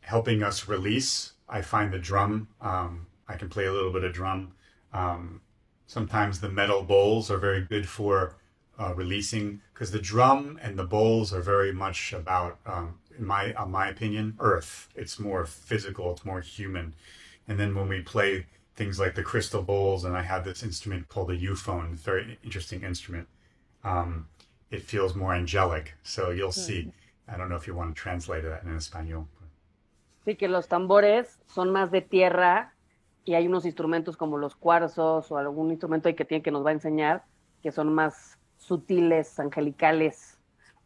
helping 0.00 0.42
us 0.42 0.68
release. 0.68 1.32
I 1.48 1.62
find 1.62 1.92
the 1.92 1.98
drum. 1.98 2.48
Um, 2.60 3.06
I 3.26 3.36
can 3.36 3.48
play 3.48 3.66
a 3.66 3.72
little 3.72 3.92
bit 3.92 4.04
of 4.04 4.12
drum. 4.12 4.52
Um, 4.92 5.40
sometimes 5.86 6.40
the 6.40 6.48
metal 6.48 6.82
bowls 6.82 7.30
are 7.30 7.38
very 7.38 7.62
good 7.62 7.88
for 7.88 8.36
uh, 8.78 8.94
releasing 8.94 9.60
because 9.74 9.90
the 9.90 9.98
drum 9.98 10.58
and 10.62 10.78
the 10.78 10.84
bowls 10.84 11.32
are 11.32 11.42
very 11.42 11.72
much 11.72 12.12
about, 12.12 12.58
um, 12.64 12.98
in 13.18 13.26
my 13.26 13.52
uh, 13.54 13.66
my 13.66 13.88
opinion, 13.88 14.36
earth. 14.38 14.88
It's 14.94 15.18
more 15.18 15.44
physical. 15.44 16.12
It's 16.12 16.24
more 16.24 16.40
human. 16.40 16.94
And 17.48 17.58
then 17.58 17.74
when 17.74 17.88
we 17.88 18.00
play 18.02 18.46
things 18.76 19.00
like 19.00 19.14
the 19.14 19.22
crystal 19.22 19.62
bowls, 19.62 20.04
and 20.04 20.16
I 20.16 20.22
have 20.22 20.44
this 20.44 20.62
instrument 20.62 21.08
called 21.08 21.30
a 21.30 21.36
euphone, 21.36 21.92
it's 21.92 22.02
a 22.02 22.04
very 22.04 22.38
interesting 22.44 22.82
instrument. 22.82 23.26
Um, 23.82 24.26
it 24.70 24.82
feels 24.82 25.14
more 25.14 25.34
angelic. 25.34 25.94
So 26.02 26.30
you'll 26.30 26.52
see. 26.52 26.92
I 27.26 27.36
don't 27.36 27.48
know 27.48 27.56
if 27.56 27.66
you 27.66 27.74
want 27.74 27.94
to 27.94 28.00
translate 28.00 28.44
that 28.44 28.62
in 28.64 28.76
español. 28.76 29.26
Sí, 30.24 30.36
que 30.36 30.48
los 30.48 30.68
tambores 30.68 31.38
son 31.46 31.70
más 31.70 31.90
de 31.90 32.02
tierra 32.02 32.74
y 33.24 33.34
hay 33.34 33.46
unos 33.46 33.64
instrumentos 33.64 34.16
como 34.16 34.36
los 34.36 34.54
cuarzos 34.56 35.30
o 35.32 35.38
algún 35.38 35.70
instrumento 35.70 36.08
ahí 36.08 36.14
que 36.14 36.24
tiene 36.24 36.42
que 36.42 36.50
nos 36.50 36.64
va 36.64 36.70
a 36.70 36.74
enseñar 36.74 37.24
que 37.62 37.72
son 37.72 37.92
más 37.92 38.38
sutiles, 38.58 39.38
angelicales. 39.40 40.38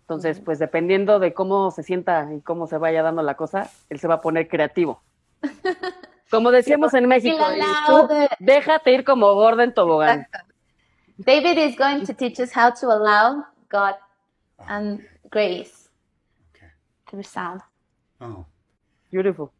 Entonces, 0.02 0.40
pues 0.40 0.58
dependiendo 0.58 1.18
de 1.18 1.34
cómo 1.34 1.70
se 1.70 1.82
sienta 1.82 2.32
y 2.32 2.40
cómo 2.40 2.66
se 2.66 2.78
vaya 2.78 3.02
dando 3.02 3.22
la 3.22 3.36
cosa, 3.36 3.70
él 3.88 3.98
se 3.98 4.08
va 4.08 4.14
a 4.14 4.20
poner 4.20 4.48
creativo. 4.48 5.02
Como 6.32 6.50
decíamos 6.50 6.94
en 6.94 7.06
México, 7.08 7.36
Feel 7.36 7.58
y 7.58 7.60
allowed. 7.60 8.08
tú 8.08 8.36
déjate 8.40 8.90
ir 8.92 9.04
como 9.04 9.34
gorda 9.34 9.64
en 9.64 9.74
tobogán. 9.74 10.26
David 11.18 11.58
is 11.58 11.76
going 11.76 12.04
to 12.06 12.14
teach 12.14 12.40
us 12.40 12.50
how 12.56 12.70
to 12.70 12.86
allow 12.90 13.44
God 13.68 13.94
and 14.66 15.06
grace 15.30 15.90
Okay. 16.50 16.70
through 17.06 17.22
sound. 17.22 17.60
Oh. 18.20 18.46
Beautiful. 19.10 19.52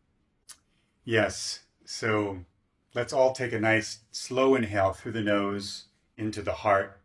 Yes. 1.04 1.60
So 1.84 2.38
let's 2.94 3.12
all 3.12 3.32
take 3.34 3.52
a 3.52 3.60
nice 3.60 3.98
slow 4.10 4.54
inhale 4.54 4.94
through 4.94 5.12
the 5.12 5.20
nose 5.20 5.88
into 6.16 6.40
the 6.40 6.52
heart 6.64 6.98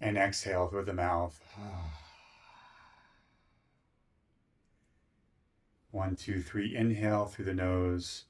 and 0.00 0.16
exhale 0.16 0.68
through 0.68 0.86
the 0.86 0.94
mouth. 0.94 1.38
One, 5.96 6.14
two, 6.14 6.42
three. 6.42 6.76
Inhale 6.76 7.24
through 7.24 7.46
the 7.46 7.54
nose. 7.54 8.24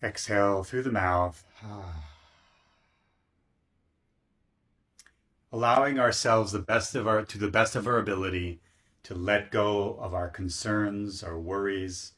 Exhale 0.00 0.62
through 0.62 0.84
the 0.84 0.92
mouth. 0.92 1.42
Allowing 5.52 5.98
ourselves 5.98 6.52
the 6.52 6.60
best 6.60 6.94
of 6.94 7.08
our 7.08 7.24
to 7.24 7.36
the 7.36 7.50
best 7.50 7.74
of 7.74 7.88
our 7.88 7.98
ability 7.98 8.60
to 9.02 9.16
let 9.16 9.50
go 9.50 9.94
of 10.00 10.14
our 10.14 10.28
concerns, 10.28 11.24
our 11.24 11.36
worries. 11.36 12.12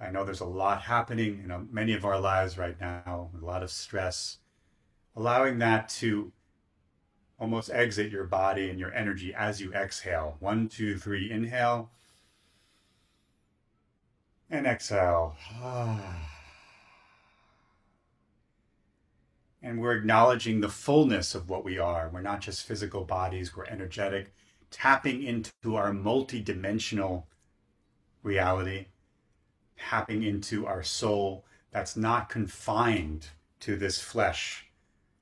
I 0.00 0.10
know 0.10 0.24
there's 0.24 0.40
a 0.40 0.44
lot 0.44 0.82
happening 0.82 1.40
in 1.44 1.52
uh, 1.52 1.60
many 1.70 1.94
of 1.94 2.04
our 2.04 2.18
lives 2.18 2.58
right 2.58 2.80
now, 2.80 3.30
a 3.40 3.44
lot 3.44 3.62
of 3.62 3.70
stress. 3.70 4.38
Allowing 5.14 5.60
that 5.60 5.88
to 6.00 6.32
almost 7.38 7.70
exit 7.70 8.10
your 8.10 8.24
body 8.24 8.70
and 8.70 8.80
your 8.80 8.92
energy 8.92 9.32
as 9.32 9.60
you 9.60 9.72
exhale. 9.72 10.36
One, 10.40 10.68
two, 10.68 10.98
three, 10.98 11.30
inhale. 11.30 11.92
And 14.52 14.66
exhale. 14.66 15.36
And 19.64 19.80
we're 19.80 19.94
acknowledging 19.94 20.60
the 20.60 20.68
fullness 20.68 21.36
of 21.36 21.48
what 21.48 21.64
we 21.64 21.78
are. 21.78 22.10
We're 22.12 22.20
not 22.20 22.40
just 22.40 22.66
physical 22.66 23.04
bodies, 23.04 23.56
we're 23.56 23.64
energetic 23.66 24.32
tapping 24.72 25.22
into 25.22 25.76
our 25.76 25.92
multidimensional 25.92 27.24
reality, 28.24 28.86
tapping 29.78 30.24
into 30.24 30.66
our 30.66 30.82
soul 30.82 31.44
that's 31.70 31.96
not 31.96 32.28
confined 32.28 33.28
to 33.60 33.76
this 33.76 34.00
flesh, 34.00 34.66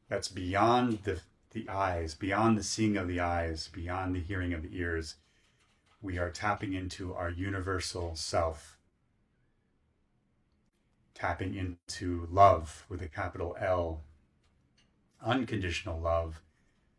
that's 0.09 0.29
beyond 0.29 1.01
the, 1.03 1.21
the 1.51 1.69
eyes, 1.69 2.15
beyond 2.15 2.57
the 2.57 2.63
seeing 2.63 2.97
of 2.97 3.09
the 3.09 3.21
eyes, 3.21 3.69
beyond 3.73 4.15
the 4.15 4.21
hearing 4.21 4.55
of 4.55 4.63
the 4.63 4.79
ears. 4.79 5.17
We 6.01 6.17
are 6.17 6.31
tapping 6.31 6.73
into 6.73 7.13
our 7.13 7.29
universal 7.29 8.17
self, 8.17 8.79
tapping 11.21 11.55
into 11.55 12.27
love 12.31 12.87
with 12.89 13.03
a 13.03 13.09
capital 13.09 13.55
L, 13.61 14.01
unconditional 15.23 16.01
love 16.01 16.41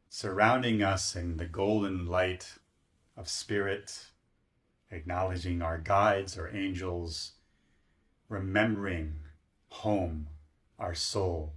surrounding 0.10 0.84
us 0.84 1.16
in 1.16 1.38
the 1.38 1.46
golden 1.46 2.06
light 2.06 2.56
of 3.18 3.28
spirit, 3.28 4.12
acknowledging 4.92 5.62
our 5.62 5.80
guides, 5.80 6.38
our 6.38 6.54
angels, 6.56 7.32
remembering 8.30 9.16
home, 9.70 10.28
our 10.78 10.94
soul. 10.94 11.54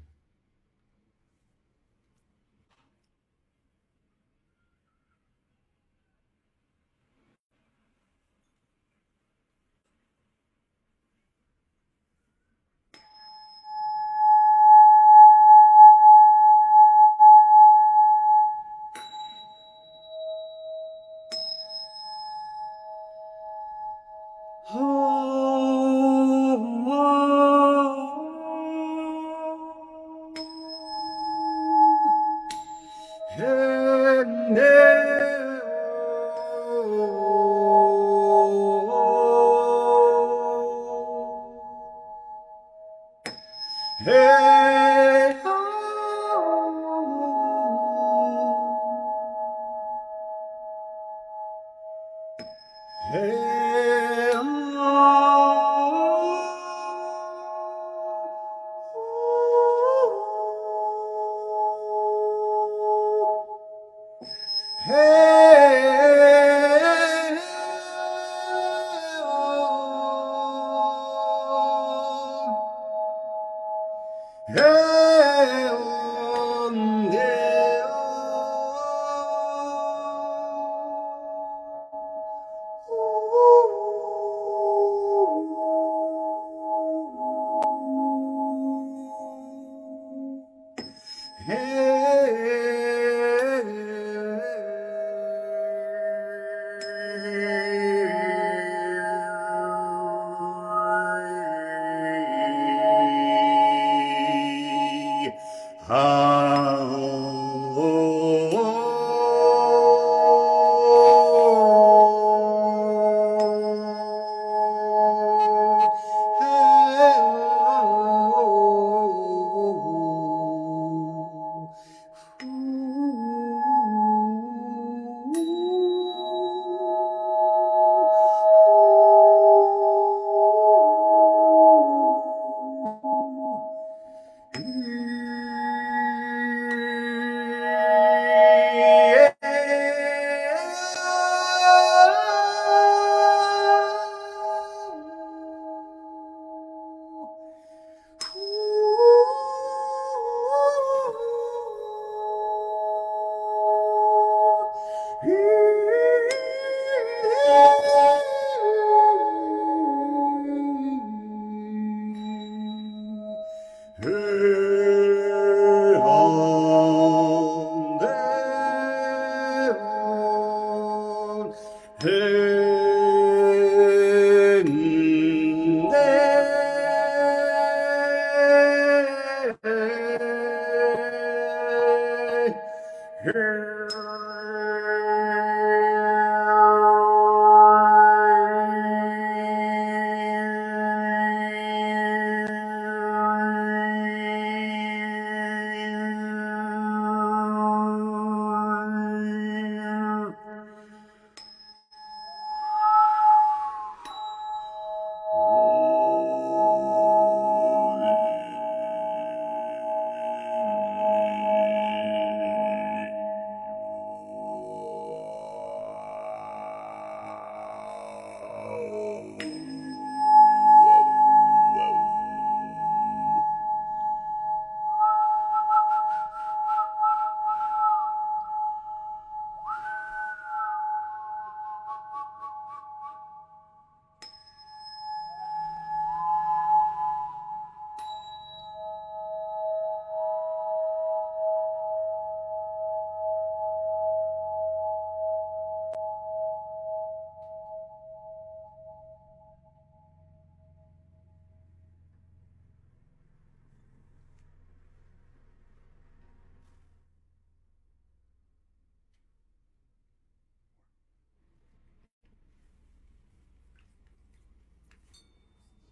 Hey! 91.47 91.74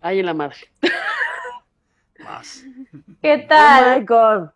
Ay, 0.03 0.19
en 0.19 0.27
la 0.27 0.35
madre. 0.35 0.57
Más. 2.25 2.65
¿Qué 3.23 3.47
Oh 3.51 3.99
my? 3.99 4.01
God. 4.01 4.51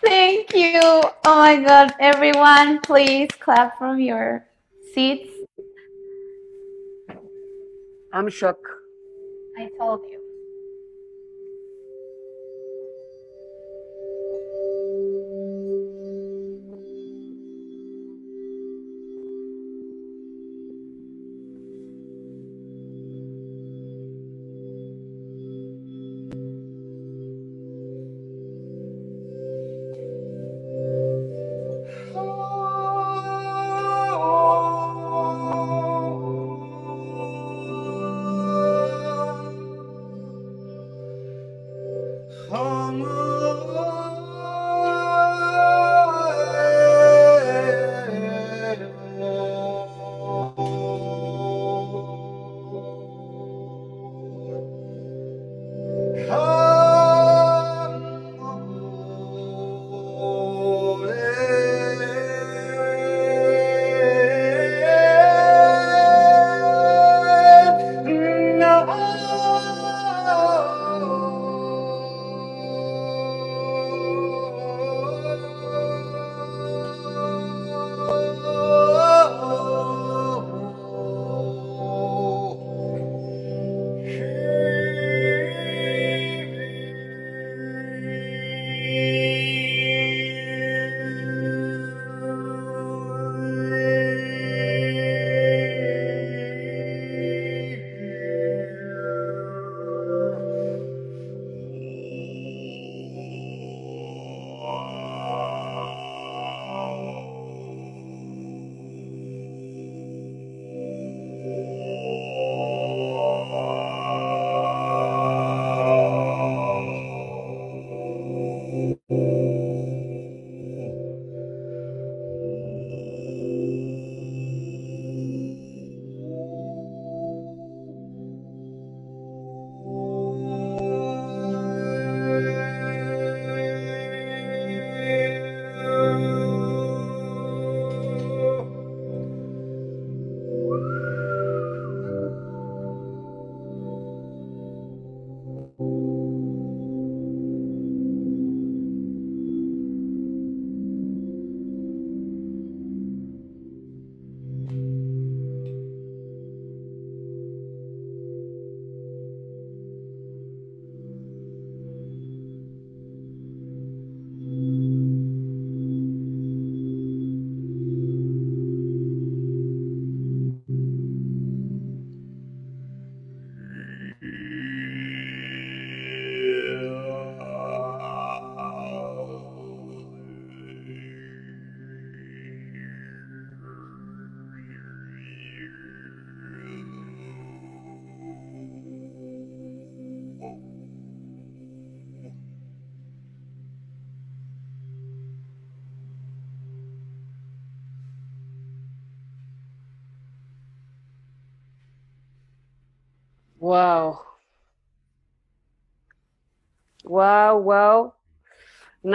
Thank 0.00 0.54
you. 0.54 0.80
Oh 0.80 1.38
my 1.38 1.56
God. 1.56 1.92
Everyone, 1.98 2.80
please 2.80 3.28
clap 3.40 3.76
from 3.78 3.98
your 3.98 4.46
seats. 4.94 5.32
I'm 8.12 8.28
shocked. 8.28 8.64
I 9.58 9.68
told 9.76 10.02
you. 10.08 10.13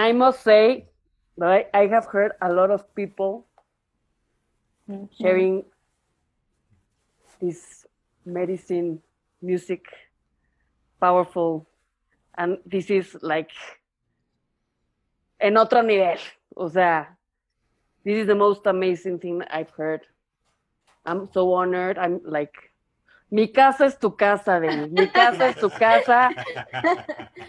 I 0.09 0.11
must 0.11 0.41
say 0.41 0.87
that 1.37 1.69
I, 1.73 1.81
I 1.81 1.87
have 1.87 2.05
heard 2.07 2.31
a 2.41 2.51
lot 2.51 2.71
of 2.71 2.95
people 2.95 3.45
Mhm. 4.87 5.09
sharing 5.21 5.65
this 7.39 7.85
medicine 8.25 9.03
music 9.41 9.85
powerful 10.99 11.69
and 12.37 12.57
this 12.65 12.89
is 12.89 13.15
like 13.21 13.51
en 15.39 15.57
otro 15.57 15.81
nivel. 15.81 16.17
O 16.55 16.69
sea 16.69 17.05
this 18.03 18.17
is 18.17 18.27
the 18.27 18.35
most 18.35 18.65
amazing 18.65 19.19
thing 19.19 19.43
i've 19.51 19.69
heard. 19.71 20.01
I'm 21.05 21.27
so 21.31 21.53
honored. 21.53 21.97
I'm 21.97 22.19
like 22.25 22.68
mi 23.31 23.47
casa 23.47 23.85
es 23.85 23.97
tu 23.97 24.11
casa 24.11 24.59
baby. 24.59 24.89
mi 24.91 25.07
casa 25.07 25.45
es 25.47 25.55
tu 25.55 25.69
casa 25.69 26.29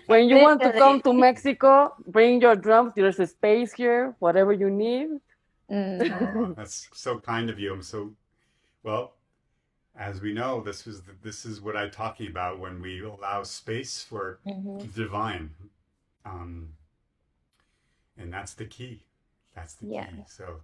when 0.07 0.29
you 0.29 0.39
want 0.39 0.63
to 0.63 0.71
come 0.73 1.01
to 1.01 1.13
mexico 1.13 1.93
bring 2.07 2.41
your 2.41 2.57
drums 2.57 2.93
there's 2.97 3.19
a 3.21 3.27
space 3.27 3.73
here 3.73 4.15
whatever 4.19 4.53
you 4.53 4.71
need 4.71 5.09
Mm. 5.71 6.11
Oh, 6.35 6.53
that's 6.57 6.89
so 6.93 7.21
kind 7.21 7.49
of 7.49 7.61
you. 7.61 7.73
I'm 7.73 7.83
so 7.83 8.11
well. 8.83 9.13
As 9.97 10.21
we 10.21 10.33
know, 10.33 10.61
this 10.61 10.85
was 10.85 11.03
the, 11.03 11.13
this 11.23 11.45
is 11.45 11.61
what 11.61 11.77
I'm 11.77 11.91
talking 11.93 12.27
about 12.27 12.59
when 12.59 12.81
we 12.83 13.01
allow 13.05 13.45
space 13.45 14.03
for 14.03 14.41
Mhm. 14.45 14.81
the 14.81 14.89
divine, 14.89 15.51
um, 16.25 16.71
and 18.19 18.33
that's 18.33 18.55
the 18.55 18.65
key. 18.65 19.05
That's 19.55 19.75
the 19.75 19.87
Yeah. 19.87 20.07
key. 20.07 20.25
So, 20.27 20.61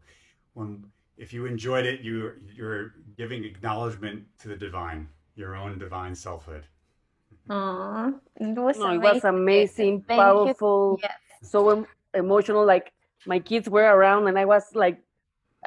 when 0.54 0.90
if 1.16 1.32
you 1.32 1.46
enjoyed 1.46 1.86
it, 1.86 2.00
you 2.00 2.32
you're 2.54 2.94
giving 3.16 3.44
acknowledgement 3.44 4.24
to 4.40 4.48
the 4.48 4.56
divine, 4.56 5.08
your 5.34 5.56
own 5.56 5.78
divine 5.78 6.14
selfhood. 6.14 6.66
Aw, 7.50 8.08
it 8.36 8.58
was 8.58 8.78
no, 8.78 8.90
it 8.90 8.98
was 8.98 9.24
amazing 9.24 10.04
Thank 10.08 10.16
powerful 10.16 11.00
Yes. 11.02 11.12
so 11.42 11.70
em- 11.70 11.86
emotional 12.14 12.64
like 12.66 12.92
my 13.26 13.38
kids 13.38 13.68
were 13.68 13.84
around 13.84 14.28
and 14.28 14.38
i 14.38 14.44
was 14.44 14.64
like 14.74 14.98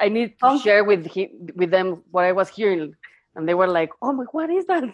i 0.00 0.08
need 0.08 0.38
to 0.40 0.50
Oh. 0.50 0.58
share 0.62 0.84
with 0.84 1.06
him 1.06 1.28
with 1.56 1.70
them 1.70 2.02
what 2.10 2.24
i 2.24 2.32
was 2.32 2.48
hearing 2.50 2.94
and 3.36 3.48
they 3.48 3.54
were 3.54 3.66
like 3.68 3.90
oh 4.02 4.12
my 4.12 4.24
what 4.32 4.50
is 4.50 4.66
that 4.66 4.84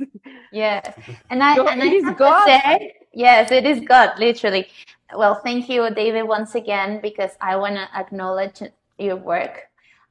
Yes, 0.53 0.95
and 1.31 1.43
I 1.43 1.57
So 1.57 1.67
and 1.69 1.83
I 1.83 1.87
is 1.93 2.05
have 2.07 2.19
God? 2.19 2.47
to 2.47 2.61
say, 2.65 2.95
yes, 3.13 3.51
it 3.53 3.67
is 3.67 3.81
God, 3.81 4.19
literally. 4.19 4.69
Well, 5.15 5.41
thank 5.45 5.69
you, 5.69 5.89
David, 5.91 6.25
once 6.25 6.55
again, 6.55 7.01
because 7.03 7.33
I 7.41 7.57
want 7.57 7.77
to 7.77 7.89
acknowledge 7.99 8.63
your 8.99 9.17
work, 9.17 9.63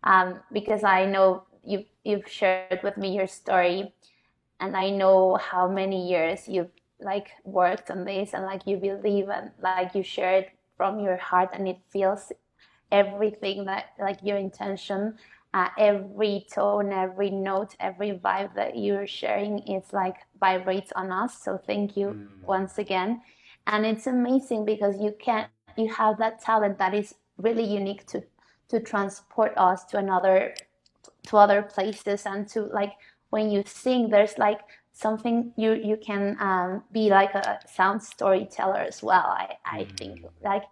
um, 0.06 0.39
because 0.52 0.84
I 0.84 1.06
know 1.06 1.44
you've 1.63 1.86
you've 2.04 2.28
shared 2.30 2.63
with 2.63 2.82
me 2.82 3.15
your 3.15 3.28
story, 3.28 3.74
and 4.60 4.76
I 4.76 4.89
know 4.89 5.36
how 5.36 5.68
many 5.68 6.08
years 6.10 6.48
you've 6.48 6.72
like 7.00 7.32
worked 7.44 7.89
on 7.91 8.06
this, 8.06 8.34
and 8.34 8.46
like 8.46 8.65
you 8.68 8.78
believe 8.78 9.30
and 9.30 9.52
like 9.62 9.96
you 9.96 10.04
share 10.04 10.38
it 10.38 10.50
from 10.78 11.00
your 11.00 11.18
heart, 11.18 11.50
and 11.54 11.68
it 11.68 11.80
feels 11.89 12.32
everything 12.91 13.65
that 13.65 13.86
like 14.00 14.20
your 14.24 14.38
intention 14.38 15.15
uh, 15.54 15.70
every 15.78 16.46
tone, 16.54 16.91
every 16.91 17.30
note, 17.30 17.76
every 17.80 18.12
vibe 18.12 18.54
that 18.56 18.78
you're 18.78 19.08
sharing 19.08 19.60
is 19.60 19.94
like 19.94 20.18
vibrates 20.39 20.91
on 20.96 21.12
us. 21.12 21.38
So 21.41 21.58
thank 21.58 21.96
you 21.96 22.08
Mm. 22.10 22.28
once 22.46 22.78
again. 22.78 23.22
And 23.68 23.86
it's 23.86 24.06
amazing 24.08 24.65
because 24.65 25.00
you 25.00 25.13
can 25.20 25.48
you 25.78 25.88
have 25.94 26.18
that 26.18 26.41
talent 26.41 26.78
that 26.78 26.94
is 26.94 27.15
really 27.38 27.63
unique 27.63 28.06
to 28.08 28.24
to 28.69 28.80
transport 28.80 29.54
us 29.58 29.84
to 29.86 29.97
another 29.97 30.54
to 31.28 31.38
other 31.38 31.62
places 31.62 32.25
and 32.25 32.47
to 32.49 32.62
like 32.65 32.93
when 33.30 33.49
you 33.51 33.63
sing 33.65 34.10
there's 34.10 34.38
like 34.38 34.62
something 34.93 35.51
you 35.58 35.73
you 35.73 35.97
can 35.97 36.38
um, 36.39 36.84
be 36.91 37.10
like 37.10 37.34
a 37.36 37.60
sound 37.67 38.01
storyteller 38.01 38.80
as 38.80 39.01
well 39.04 39.25
i 39.28 39.58
i 39.65 39.86
think 39.97 40.19
Mm. 40.21 40.30
like 40.43 40.63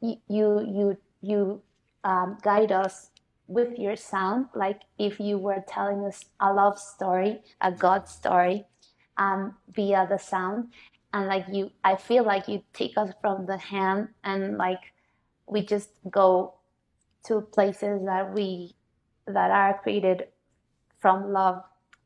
you 0.00 0.16
you 0.28 0.60
you 0.78 0.96
you 1.22 1.62
um, 2.04 2.38
guide 2.42 2.72
us 2.72 3.10
with 3.46 3.78
your 3.78 3.96
sound 3.96 4.46
like 4.54 4.82
if 4.98 5.20
you 5.20 5.38
were 5.38 5.62
telling 5.68 6.04
us 6.04 6.24
a 6.40 6.52
love 6.52 6.78
story 6.78 7.40
a 7.60 7.70
god 7.72 8.08
story 8.08 8.64
um, 9.16 9.56
via 9.74 10.06
the 10.08 10.18
sound 10.18 10.68
and 11.12 11.26
like 11.26 11.46
you 11.50 11.70
i 11.84 11.96
feel 11.96 12.24
like 12.24 12.48
you 12.48 12.62
take 12.72 12.96
us 12.96 13.10
from 13.20 13.46
the 13.46 13.56
hand 13.58 14.08
and 14.24 14.56
like 14.56 14.80
we 15.46 15.62
just 15.64 15.90
go 16.10 16.54
to 17.26 17.40
places 17.40 18.04
that 18.06 18.32
we 18.32 18.74
that 19.26 19.50
are 19.50 19.78
created 19.82 20.28
from 20.98 21.32
love 21.32 21.62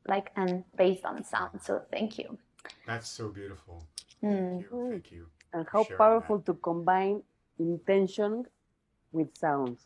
like 0.06 0.30
and 0.36 0.64
based 0.76 1.04
on 1.04 1.24
sound 1.24 1.60
so 1.62 1.82
thank 1.90 2.18
you 2.18 2.38
That's 2.86 3.08
so 3.08 3.28
beautiful. 3.28 3.86
Mm. 4.22 4.30
Thank 4.30 4.62
you. 4.70 4.88
Thank 4.90 5.12
you. 5.12 5.26
and 5.52 5.66
how 5.72 5.84
sharing 5.84 5.98
powerful 5.98 6.38
to 6.40 6.54
combine 6.54 7.22
intention 7.58 8.44
with 9.12 9.28
sounds 9.36 9.80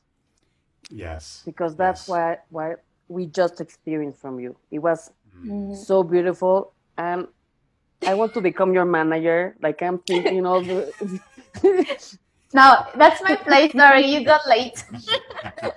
Yes. 0.90 1.42
because 1.44 1.76
that's 1.76 2.02
Yes. 2.02 2.08
what 2.08 2.44
what 2.50 2.84
we 3.08 3.26
just 3.26 3.60
experienced 3.60 4.20
from 4.20 4.40
you 4.40 4.56
it 4.70 4.78
was 4.80 5.10
Mm. 5.38 5.70
Mm. 5.70 5.76
so 5.76 6.02
beautiful 6.02 6.72
and 6.96 7.28
i 8.10 8.14
want 8.14 8.32
to 8.34 8.40
become 8.40 8.72
your 8.74 8.84
manager 8.84 9.54
like 9.62 9.80
i'm 9.82 9.98
thinking 9.98 10.44
all 10.46 10.60
the 10.62 10.80
no 12.54 12.86
that's 12.96 13.20
my 13.22 13.36
place. 13.36 13.72
Sorry 13.72 14.06
you 14.06 14.24
got 14.24 14.46
late. 14.48 14.84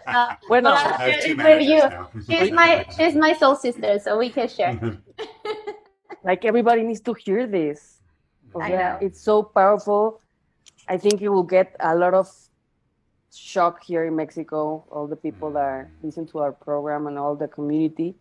Uh, 0.08 0.36
bueno 0.48 0.72
Well, 0.72 0.78
I 0.78 1.10
have 1.10 1.24
two 1.24 1.36
With 1.38 1.62
you. 1.64 1.82
she's 2.28 2.52
my 2.52 2.86
she's 2.96 3.16
my 3.16 3.34
soul 3.34 3.56
sister 3.56 4.00
so 4.00 4.18
we 4.18 4.30
can 4.30 4.48
share. 4.48 4.76
Like 6.24 6.46
everybody 6.46 6.84
needs 6.84 7.02
to 7.02 7.14
hear 7.14 7.48
this. 7.48 8.00
O 8.54 8.60
I 8.62 8.68
sea, 8.70 8.76
know. 8.76 8.98
it's 9.02 9.20
so 9.22 9.42
powerful. 9.44 10.20
I 10.88 10.98
think 10.98 11.22
you 11.22 11.32
will 11.32 11.44
get 11.58 11.76
a 11.80 11.96
lot 11.96 12.14
of 12.14 12.28
shock 13.34 13.82
here 13.82 14.04
in 14.06 14.14
mexico 14.14 14.84
all 14.92 15.08
the 15.08 15.16
people 15.16 15.50
that 15.52 15.64
are 15.64 15.90
listen 16.04 16.28
to 16.28 16.40
our 16.40 16.52
program 16.52 17.08
and 17.08 17.18
all 17.18 17.36
the 17.36 17.48
community. 17.48 18.14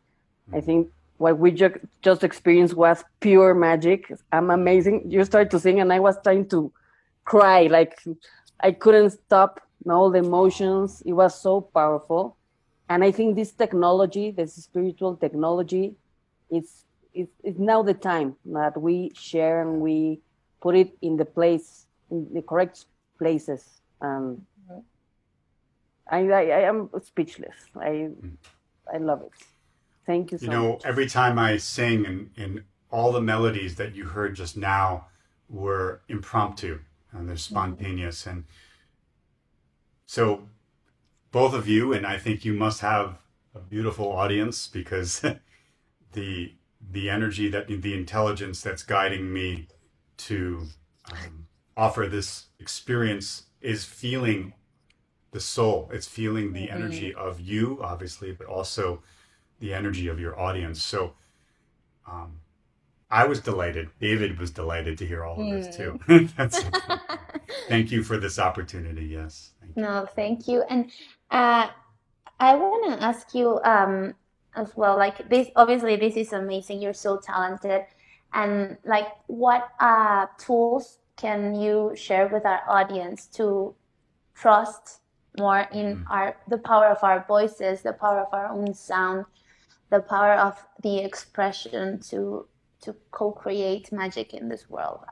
I 0.52 0.60
think 0.60 0.88
what 1.18 1.38
we 1.38 1.50
ju- 1.50 1.80
just 2.02 2.22
experienced 2.24 2.74
was 2.74 3.04
pure 3.20 3.54
magic. 3.54 4.12
I'm 4.32 4.50
amazing. 4.50 5.10
You 5.10 5.24
started 5.24 5.50
to 5.50 5.58
sing 5.58 5.80
and 5.80 5.92
i 5.92 5.98
was 5.98 6.16
trying 6.22 6.46
to 6.50 6.72
cry 7.24 7.66
like 7.66 7.98
i 8.62 8.70
couldn't 8.72 9.10
stop 9.10 9.60
all 9.88 10.10
the 10.10 10.18
emotions. 10.18 11.02
It 11.06 11.14
was 11.14 11.40
so 11.40 11.60
powerful. 11.62 12.36
And 12.88 13.04
i 13.04 13.10
think 13.10 13.36
this 13.36 13.52
technology 13.52 14.30
this 14.30 14.54
spiritual 14.54 15.16
technology 15.16 15.94
it's 16.50 16.84
it's, 17.14 17.32
it's 17.42 17.58
now 17.58 17.82
the 17.82 17.94
time 17.94 18.36
that 18.46 18.80
we 18.80 19.12
share 19.14 19.62
and 19.62 19.80
we 19.80 20.20
put 20.60 20.74
it 20.76 20.90
in 21.00 21.16
the 21.16 21.24
place 21.24 21.86
in 22.10 22.28
the 22.32 22.42
correct 22.42 22.86
places. 23.18 23.62
Um, 24.00 24.46
I, 26.10 26.18
I 26.28 26.42
i 26.42 26.60
am 26.72 26.90
speechless. 27.02 27.54
I 27.76 28.08
i 28.92 28.98
love 28.98 29.22
it. 29.22 29.32
Thank 30.06 30.32
you 30.32 30.38
so 30.38 30.44
You 30.44 30.50
know, 30.50 30.68
much. 30.72 30.84
every 30.84 31.06
time 31.06 31.38
I 31.38 31.56
sing 31.58 32.06
and, 32.06 32.30
and 32.36 32.64
all 32.90 33.12
the 33.12 33.20
melodies 33.20 33.76
that 33.76 33.94
you 33.94 34.04
heard 34.06 34.34
just 34.34 34.56
now 34.56 35.06
were 35.48 36.00
impromptu 36.08 36.80
and 37.12 37.28
they're 37.28 37.36
spontaneous. 37.36 38.26
And 38.26 38.44
so 40.06 40.48
both 41.30 41.54
of 41.54 41.68
you, 41.68 41.92
and 41.92 42.06
I 42.06 42.18
think 42.18 42.44
you 42.44 42.54
must 42.54 42.80
have 42.80 43.18
a 43.54 43.60
beautiful 43.60 44.10
audience 44.12 44.66
because 44.66 45.24
the 46.12 46.52
the 46.92 47.10
energy 47.10 47.48
that 47.48 47.66
the 47.68 47.94
intelligence 47.94 48.62
that's 48.62 48.82
guiding 48.82 49.32
me 49.32 49.68
to 50.16 50.66
um, 51.12 51.46
offer 51.76 52.06
this 52.06 52.46
experience 52.58 53.44
is 53.60 53.84
feeling 53.84 54.54
the 55.32 55.40
soul. 55.40 55.90
It's 55.92 56.08
feeling 56.08 56.52
the 56.52 56.70
energy 56.70 57.14
of 57.14 57.40
you, 57.40 57.78
obviously, 57.82 58.32
but 58.32 58.46
also 58.46 59.02
the 59.60 59.74
energy 59.74 60.08
of 60.08 60.18
your 60.18 60.38
audience. 60.38 60.82
So 60.82 61.12
um, 62.10 62.39
I 63.10 63.26
was 63.26 63.40
delighted. 63.40 63.90
David 64.00 64.38
was 64.38 64.50
delighted 64.50 64.98
to 64.98 65.06
hear 65.06 65.24
all 65.24 65.40
of 65.40 65.50
this 65.50 65.76
too. 65.76 65.98
That's, 66.36 66.62
thank 67.68 67.90
you 67.90 68.02
for 68.04 68.16
this 68.18 68.38
opportunity. 68.38 69.06
Yes. 69.06 69.50
Thank. 69.60 69.76
No, 69.76 70.06
thank 70.14 70.46
you. 70.46 70.62
And 70.70 70.90
uh, 71.30 71.68
I 72.38 72.54
want 72.54 72.92
to 72.98 73.04
ask 73.04 73.34
you 73.34 73.60
um, 73.64 74.14
as 74.54 74.76
well, 74.76 74.96
like 74.96 75.28
this, 75.28 75.48
obviously 75.56 75.96
this 75.96 76.16
is 76.16 76.32
amazing. 76.32 76.80
You're 76.80 76.92
so 76.94 77.18
talented. 77.18 77.82
And 78.32 78.78
like 78.84 79.08
what 79.26 79.70
uh, 79.80 80.26
tools 80.38 80.98
can 81.16 81.54
you 81.56 81.92
share 81.96 82.28
with 82.28 82.46
our 82.46 82.62
audience 82.68 83.26
to 83.26 83.74
trust 84.34 85.00
more 85.38 85.66
in 85.72 85.96
Mhm. 85.96 86.04
our 86.10 86.36
the 86.48 86.58
power 86.58 86.86
of 86.86 86.98
our 87.04 87.24
voices, 87.28 87.82
the 87.82 87.92
power 87.92 88.20
of 88.20 88.32
our 88.32 88.48
own 88.48 88.72
sound, 88.74 89.26
the 89.90 90.00
power 90.00 90.32
of 90.34 90.64
the 90.82 90.98
expression 90.98 92.00
to 92.10 92.46
to 92.82 92.94
co-create 93.10 93.92
magic 93.92 94.34
in 94.34 94.48
this 94.48 94.68
world? 94.68 95.04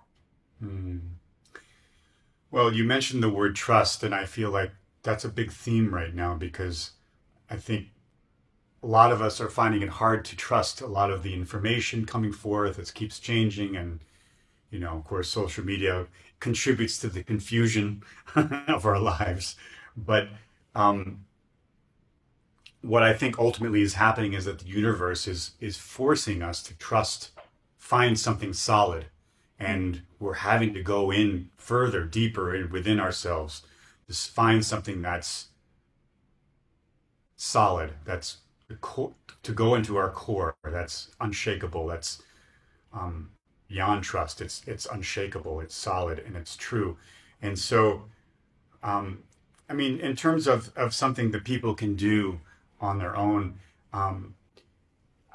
Hmm. 0.61 0.99
Well, 2.51 2.73
you 2.73 2.85
mentioned 2.85 3.23
the 3.23 3.29
word 3.31 3.57
trust, 3.57 4.03
and 4.03 4.15
I 4.15 4.25
feel 4.25 4.51
like 4.51 4.73
that's 5.03 5.25
a 5.25 5.29
big 5.29 5.53
theme 5.53 5.95
right 5.95 6.15
now 6.15 6.35
because 6.35 6.93
I 7.51 7.57
think 7.57 7.89
a 8.83 8.87
lot 8.87 9.13
of 9.13 9.21
us 9.21 9.41
are 9.41 9.49
finding 9.49 9.83
it 9.83 9.89
hard 9.89 10.25
to 10.27 10.37
trust 10.37 10.81
a 10.81 10.87
lot 10.87 11.11
of 11.11 11.23
the 11.23 11.35
information 11.35 12.07
coming 12.07 12.33
forth. 12.33 12.79
It 12.79 12.93
keeps 12.95 13.19
changing, 13.19 13.77
and 13.77 14.01
you 14.71 14.79
know, 14.79 14.97
of 14.97 15.05
course, 15.05 15.29
social 15.29 15.65
media 15.65 16.07
contributes 16.41 16.99
to 16.99 17.09
the 17.09 17.23
confusion 17.23 18.03
of 18.35 18.87
our 18.87 18.99
lives. 18.99 19.57
But 19.97 20.29
um, 20.75 21.25
what 22.83 23.03
I 23.03 23.13
think 23.13 23.39
ultimately 23.39 23.83
is 23.83 23.95
happening 23.95 24.35
is 24.35 24.45
that 24.45 24.61
the 24.61 24.69
universe 24.69 25.27
is 25.27 25.53
is 25.61 25.77
forcing 25.77 26.43
us 26.43 26.63
to 26.65 26.75
trust, 26.79 27.33
find 27.89 28.21
something 28.21 28.53
solid, 28.53 29.07
and 29.59 30.03
we're 30.19 30.45
having 30.51 30.75
to 30.75 30.83
go 30.83 31.11
in 31.11 31.49
further, 31.57 32.05
deeper 32.05 32.55
in, 32.55 32.71
within 32.71 33.01
ourselves 33.01 33.63
to 34.07 34.13
find 34.13 34.63
something 34.63 35.01
that's 35.01 35.47
solid, 37.35 37.95
that's 38.05 38.39
to 38.69 39.53
go 39.55 39.75
into 39.75 39.97
our 39.97 40.11
core, 40.11 40.55
that's 40.63 41.13
unshakable, 41.19 41.87
that's 41.87 42.23
um, 42.93 43.31
beyond 43.69 44.05
trust. 44.05 44.43
It's 44.43 44.61
it's 44.67 44.85
unshakable, 44.85 45.61
it's 45.61 45.75
solid, 45.75 46.19
and 46.19 46.37
it's 46.37 46.57
true. 46.57 46.99
And 47.41 47.59
so, 47.59 48.03
um, 48.83 49.23
I 49.67 49.73
mean, 49.73 49.99
in 49.99 50.15
terms 50.15 50.47
of 50.47 50.77
of 50.77 50.93
something 50.93 51.31
that 51.31 51.45
people 51.45 51.75
can 51.75 51.97
do 51.97 52.41
on 52.83 52.99
their 52.99 53.17
own. 53.17 53.61
Um, 53.95 54.35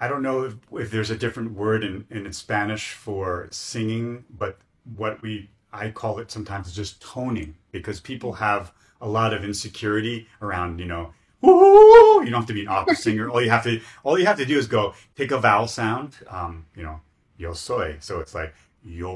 I 0.04 0.10
don't 0.10 0.22
know 0.22 0.44
if, 0.44 0.56
if 0.74 0.92
there's 0.92 1.12
a 1.12 1.18
different 1.18 1.54
word 1.54 1.82
in, 1.82 2.06
in 2.10 2.34
Spanish 2.34 2.92
for 2.92 3.48
singing, 3.52 4.26
but 4.30 4.58
what 4.98 5.22
we 5.22 5.50
I 5.72 5.92
call 5.92 6.20
it 6.20 6.30
sometimes 6.30 6.68
is 6.68 6.76
just 6.76 7.02
toning 7.02 7.56
because 7.72 8.02
people 8.02 8.34
have 8.34 8.74
a 9.00 9.08
lot 9.08 9.34
of 9.34 9.46
insecurity 9.46 10.28
around, 10.42 10.80
you 10.80 10.88
know, 10.88 11.13
Ooh, 11.46 12.22
you 12.22 12.30
don't 12.30 12.42
have 12.42 12.48
to 12.48 12.54
be 12.54 12.63
an 12.63 12.68
opera 12.68 12.96
singer. 13.06 13.30
All 13.30 13.42
you 13.42 13.50
have 13.50 13.63
to 13.63 13.80
all 14.04 14.20
you 14.20 14.26
have 14.26 14.36
to 14.39 14.46
do 14.46 14.58
is 14.58 14.68
go 14.68 14.94
take 15.16 15.32
a 15.32 15.38
vowel 15.38 15.68
sound. 15.68 16.18
Um, 16.28 16.66
you 16.76 16.84
know, 16.84 17.00
yo 17.38 17.54
soy. 17.54 17.96
So 18.02 18.20
it's 18.20 18.36
like 18.36 18.54
yo 18.84 19.08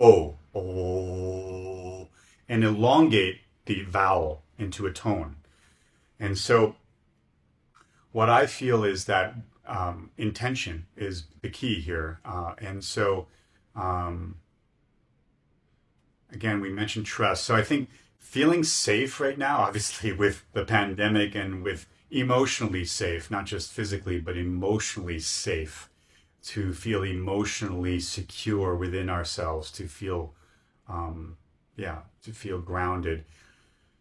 oh 0.00 0.38
oh 0.54 2.08
and 2.48 2.64
elongate 2.64 3.40
the 3.66 3.82
vowel 3.82 4.42
into 4.58 4.86
a 4.86 4.92
tone. 4.92 5.36
And 6.18 6.36
so, 6.36 6.76
what 8.12 8.28
I 8.28 8.46
feel 8.46 8.84
is 8.84 9.04
that 9.06 9.34
um, 9.66 10.10
intention 10.16 10.86
is 10.96 11.24
the 11.42 11.48
key 11.48 11.80
here. 11.80 12.20
Uh, 12.24 12.54
and 12.58 12.82
so, 12.82 13.28
um, 13.76 14.36
again, 16.32 16.60
we 16.60 16.70
mentioned 16.70 17.06
trust. 17.06 17.44
So 17.44 17.54
I 17.54 17.62
think 17.62 17.88
feeling 18.18 18.64
safe 18.64 19.20
right 19.20 19.38
now, 19.38 19.58
obviously, 19.58 20.12
with 20.24 20.44
the 20.52 20.64
pandemic 20.64 21.34
and 21.34 21.62
with 21.62 21.86
emotionally 22.10 22.84
safe, 22.84 23.30
not 23.30 23.46
just 23.46 23.72
physically, 23.72 24.18
but 24.18 24.36
emotionally 24.36 25.20
safe, 25.20 25.88
to 26.42 26.72
feel 26.72 27.02
emotionally 27.02 28.00
secure 28.00 28.74
within 28.74 29.08
ourselves, 29.10 29.70
to 29.70 29.86
feel, 29.86 30.34
um, 30.88 31.36
yeah, 31.76 31.98
to 32.22 32.32
feel 32.32 32.58
grounded 32.58 33.24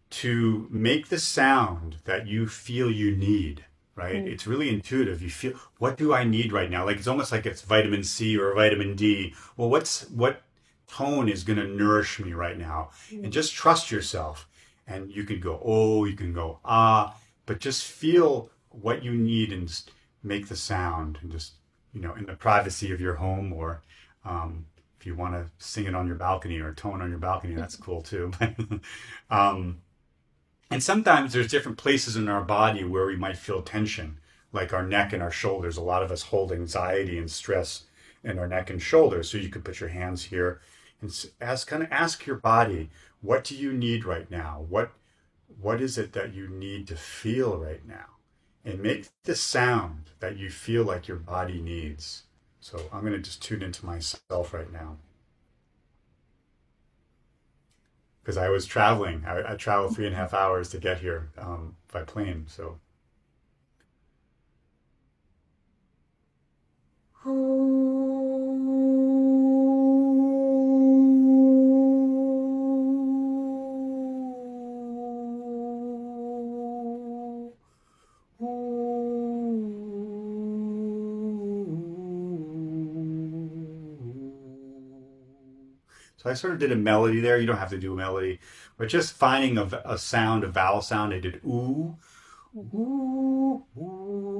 to 0.10 0.68
make 0.72 1.10
the 1.10 1.20
sound 1.20 1.98
that 2.06 2.28
you 2.28 2.48
feel 2.48 2.90
you 2.90 3.16
need 3.16 3.66
right? 4.00 4.16
Mm. 4.16 4.28
it's 4.28 4.48
really 4.48 4.70
intuitive. 4.70 5.22
You 5.22 5.30
feel 5.30 5.54
what 5.78 5.98
do 5.98 6.14
i 6.14 6.24
need 6.24 6.52
right 6.54 6.72
now? 6.72 6.86
Like 6.86 6.98
it's 6.98 7.08
almost 7.08 7.32
like 7.32 7.46
it's 7.46 7.62
vitamin 7.62 8.04
c 8.04 8.38
or 8.38 8.54
vitamin 8.56 8.96
d. 8.96 9.34
Well 9.58 9.70
what's 9.70 10.10
what 10.10 10.42
tone 10.88 11.30
is 11.30 11.44
going 11.44 11.60
to 11.60 11.68
nourish 11.68 12.20
me 12.20 12.34
right 12.34 12.58
now? 12.58 12.90
Mm. 13.12 13.26
and 13.26 13.34
just 13.34 13.54
trust 13.54 13.92
yourself. 13.92 14.48
And 14.88 15.12
you 15.12 15.24
can 15.24 15.40
go 15.40 15.62
oh 15.64 16.06
you 16.06 16.16
can 16.16 16.34
go 16.34 16.60
ah 16.66 17.16
but 17.46 17.60
just 17.60 17.84
feel 17.84 18.50
what 18.70 19.04
you 19.04 19.14
need 19.14 19.52
and 19.52 19.68
just 19.68 19.92
make 20.24 20.48
the 20.48 20.56
sound 20.56 21.18
and 21.22 21.32
just 21.32 21.54
you 21.94 22.02
know 22.02 22.14
in 22.16 22.26
the 22.26 22.34
privacy 22.34 22.92
of 22.92 23.02
your 23.02 23.16
home 23.16 23.52
or 23.54 23.82
um, 24.26 24.66
if 25.00 25.06
you 25.06 25.16
want 25.16 25.34
to 25.34 25.50
sing 25.58 25.86
it 25.86 25.96
on 25.96 26.08
your 26.08 26.16
balcony 26.16 26.60
or 26.60 26.74
tone 26.74 27.02
on 27.02 27.10
your 27.10 27.20
balcony 27.20 27.56
that's 27.56 27.76
cool 27.86 28.02
too. 28.02 28.32
Um, 29.32 29.82
and 30.72 30.84
sometimes 30.84 31.34
there's 31.34 31.50
different 31.50 31.78
places 31.78 32.16
in 32.16 32.30
our 32.30 32.44
body 32.44 32.84
where 32.84 33.08
we 33.08 33.16
might 33.16 33.38
feel 33.38 33.62
tension, 33.62 34.20
like 34.52 34.72
our 34.72 34.86
neck 34.86 35.14
and 35.14 35.24
our 35.24 35.32
shoulders. 35.32 35.78
A 35.78 35.82
lot 35.82 36.04
of 36.04 36.12
us 36.12 36.24
hold 36.24 36.52
anxiety 36.52 37.18
and 37.18 37.30
stress 37.30 37.86
in 38.24 38.38
our 38.38 38.48
neck 38.48 38.70
and 38.70 38.82
shoulders. 38.82 39.32
So 39.32 39.38
you 39.38 39.50
could 39.50 39.66
put 39.66 39.80
your 39.80 39.90
hands 39.90 40.26
here 40.26 40.62
and 41.02 41.12
ask, 41.42 41.68
kind 41.68 41.84
of 41.84 41.92
ask 41.92 42.26
your 42.26 42.36
body, 42.36 42.90
what 43.22 43.44
do 43.44 43.56
you 43.56 43.74
need 43.74 44.06
right 44.06 44.30
now? 44.30 44.66
What, 44.70 44.92
what 45.60 45.82
is 45.82 45.98
it 45.98 46.14
that 46.14 46.34
you 46.34 46.48
need 46.48 46.88
to 46.88 46.96
feel 46.96 47.58
right 47.58 47.86
now? 47.88 48.06
And 48.64 48.82
make 48.82 49.08
the 49.24 49.36
sound 49.36 50.12
that 50.20 50.38
you 50.38 50.50
feel 50.50 50.84
like 50.84 51.08
your 51.08 51.18
body 51.18 51.62
needs. 51.62 52.24
So 52.60 52.80
I'm 52.94 53.02
going 53.02 53.14
to 53.14 53.20
just 53.20 53.42
tune 53.42 53.64
into 53.64 53.86
myself 53.86 54.54
right 54.54 54.72
now. 54.72 54.98
Because 58.30 58.38
I 58.38 58.50
was 58.50 58.68
traveling. 58.68 59.24
I, 59.26 59.54
I, 59.54 59.56
traveled 59.56 59.96
three 59.96 60.06
and 60.06 60.14
a 60.14 60.18
half 60.18 60.36
hours 60.36 60.70
to 60.70 60.78
get 60.78 61.00
here 61.00 61.32
um, 61.40 61.76
by 61.92 62.04
plane. 62.04 62.46
So. 62.48 62.78
I 86.30 86.34
sort 86.34 86.54
of 86.54 86.60
did 86.60 86.72
a 86.72 86.76
melody 86.76 87.20
there. 87.20 87.40
You 87.40 87.48
don't 87.48 87.58
have 87.58 87.70
to 87.72 87.78
do 87.78 87.94
a 87.94 87.98
melody, 87.98 88.40
but 88.78 88.90
just 88.90 89.14
finding 89.14 89.58
a, 89.58 89.82
a 89.86 89.98
sound, 89.98 90.44
a 90.44 90.48
vowel 90.48 90.82
sound. 90.82 91.14
I 91.14 91.20
did 91.20 91.42
ooh, 91.46 91.98
ooh, 92.56 93.64
ooh. 93.78 94.40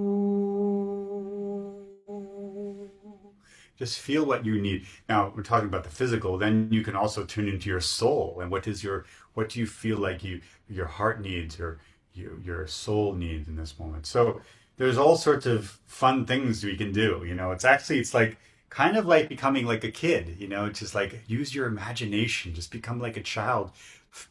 Just 3.80 4.00
feel 4.00 4.26
what 4.26 4.46
you 4.46 4.62
need. 4.62 4.86
Now 5.08 5.32
we're 5.34 5.42
talking 5.42 5.70
about 5.70 5.86
the 5.86 5.90
physical. 5.90 6.38
Then 6.38 6.68
you 6.70 6.84
can 6.84 6.98
also 6.98 7.24
tune 7.24 7.48
into 7.48 7.70
your 7.70 7.80
soul 7.80 8.40
and 8.42 8.52
what 8.52 8.68
is 8.68 8.84
your 8.84 9.06
what 9.36 9.48
do 9.50 9.60
you 9.60 9.66
feel 9.66 9.98
like 9.98 10.22
you 10.22 10.42
your 10.68 10.86
heart 10.86 11.22
needs 11.22 11.60
or 11.62 11.80
you, 12.14 12.42
your 12.44 12.68
soul 12.68 13.14
needs 13.14 13.48
in 13.48 13.56
this 13.56 13.80
moment. 13.80 14.06
So 14.06 14.42
there's 14.78 14.98
all 14.98 15.16
sorts 15.16 15.46
of 15.46 15.80
fun 15.88 16.26
things 16.26 16.64
we 16.64 16.76
can 16.76 16.92
do. 16.92 17.24
You 17.26 17.36
know, 17.36 17.52
it's 17.52 17.64
actually 17.64 18.00
it's 18.00 18.14
like 18.14 18.38
kind 18.70 18.98
of 18.98 19.06
like 19.06 19.30
becoming 19.30 19.66
like 19.66 19.84
a 19.84 19.92
kid, 19.92 20.36
you 20.40 20.48
know, 20.48 20.70
just 20.70 20.96
like 20.96 21.24
use 21.28 21.54
your 21.54 21.68
imagination, 21.68 22.54
just 22.54 22.72
become 22.72 23.00
like 23.00 23.18
a 23.18 23.24
child. 23.24 23.72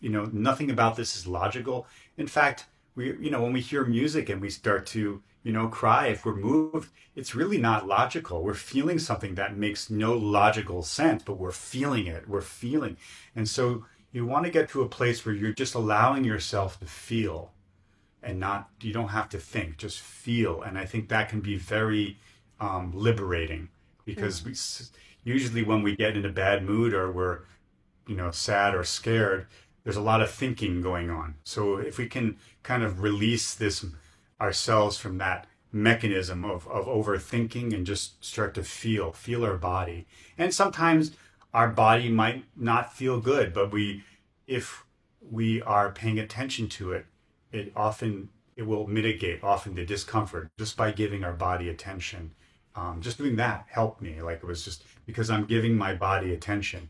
You 0.00 0.10
know, 0.10 0.24
nothing 0.32 0.70
about 0.70 0.96
this 0.96 1.16
is 1.16 1.26
logical. 1.26 1.86
In 2.16 2.26
fact, 2.26 2.66
we, 2.94 3.16
you 3.18 3.30
know, 3.30 3.42
when 3.42 3.52
we 3.52 3.60
hear 3.60 3.84
music 3.84 4.28
and 4.28 4.40
we 4.40 4.50
start 4.50 4.86
to, 4.86 5.22
you 5.42 5.52
know, 5.52 5.68
cry 5.68 6.08
if 6.08 6.24
we're 6.24 6.34
moved, 6.34 6.90
it's 7.14 7.34
really 7.34 7.58
not 7.58 7.86
logical. 7.86 8.42
We're 8.42 8.54
feeling 8.54 8.98
something 8.98 9.34
that 9.36 9.56
makes 9.56 9.90
no 9.90 10.14
logical 10.14 10.82
sense, 10.82 11.22
but 11.22 11.38
we're 11.38 11.52
feeling 11.52 12.06
it. 12.06 12.28
We're 12.28 12.40
feeling. 12.40 12.96
And 13.34 13.48
so 13.48 13.84
you 14.12 14.26
want 14.26 14.46
to 14.46 14.50
get 14.50 14.68
to 14.70 14.82
a 14.82 14.88
place 14.88 15.24
where 15.24 15.34
you're 15.34 15.52
just 15.52 15.74
allowing 15.74 16.24
yourself 16.24 16.78
to 16.80 16.86
feel 16.86 17.52
and 18.22 18.40
not, 18.40 18.68
you 18.80 18.92
don't 18.92 19.08
have 19.08 19.28
to 19.30 19.38
think, 19.38 19.78
just 19.78 20.00
feel. 20.00 20.62
And 20.62 20.76
I 20.76 20.84
think 20.84 21.08
that 21.08 21.28
can 21.28 21.40
be 21.40 21.56
very 21.56 22.18
um, 22.60 22.92
liberating 22.94 23.68
because 24.08 24.42
we 24.42 24.54
usually 25.30 25.62
when 25.62 25.82
we 25.82 25.94
get 25.94 26.16
in 26.16 26.24
a 26.24 26.30
bad 26.30 26.64
mood 26.64 26.94
or 26.94 27.12
we're 27.12 27.40
you 28.06 28.16
know 28.16 28.30
sad 28.30 28.74
or 28.74 28.82
scared 28.82 29.46
there's 29.84 29.96
a 29.96 30.02
lot 30.02 30.20
of 30.20 30.30
thinking 30.30 30.82
going 30.82 31.08
on. 31.08 31.34
So 31.44 31.76
if 31.76 31.96
we 31.98 32.08
can 32.08 32.36
kind 32.62 32.82
of 32.82 33.02
release 33.02 33.54
this 33.54 33.86
ourselves 34.40 34.98
from 34.98 35.18
that 35.18 35.46
mechanism 35.72 36.44
of, 36.44 36.66
of 36.68 36.86
overthinking 36.86 37.74
and 37.74 37.86
just 37.86 38.22
start 38.24 38.54
to 38.54 38.62
feel 38.62 39.12
feel 39.12 39.44
our 39.44 39.56
body. 39.58 40.06
And 40.38 40.54
sometimes 40.54 41.12
our 41.52 41.68
body 41.68 42.08
might 42.08 42.44
not 42.56 42.94
feel 42.94 43.20
good 43.20 43.52
but 43.52 43.70
we 43.70 44.04
if 44.46 44.84
we 45.20 45.60
are 45.62 45.92
paying 45.92 46.18
attention 46.18 46.68
to 46.68 46.92
it 46.92 47.04
it 47.52 47.72
often 47.76 48.30
it 48.56 48.66
will 48.66 48.86
mitigate 48.86 49.42
often 49.42 49.74
the 49.74 49.84
discomfort 49.84 50.48
just 50.58 50.76
by 50.76 50.90
giving 50.90 51.24
our 51.24 51.32
body 51.32 51.68
attention 51.68 52.30
um, 52.78 52.94
just 53.06 53.18
doing 53.18 53.36
that 53.36 53.58
helped 53.78 54.00
me 54.06 54.12
like 54.28 54.38
it 54.42 54.44
was 54.52 54.64
just 54.68 54.80
because 55.06 55.28
i'm 55.30 55.44
giving 55.54 55.74
my 55.76 55.92
body 56.08 56.30
attention 56.38 56.82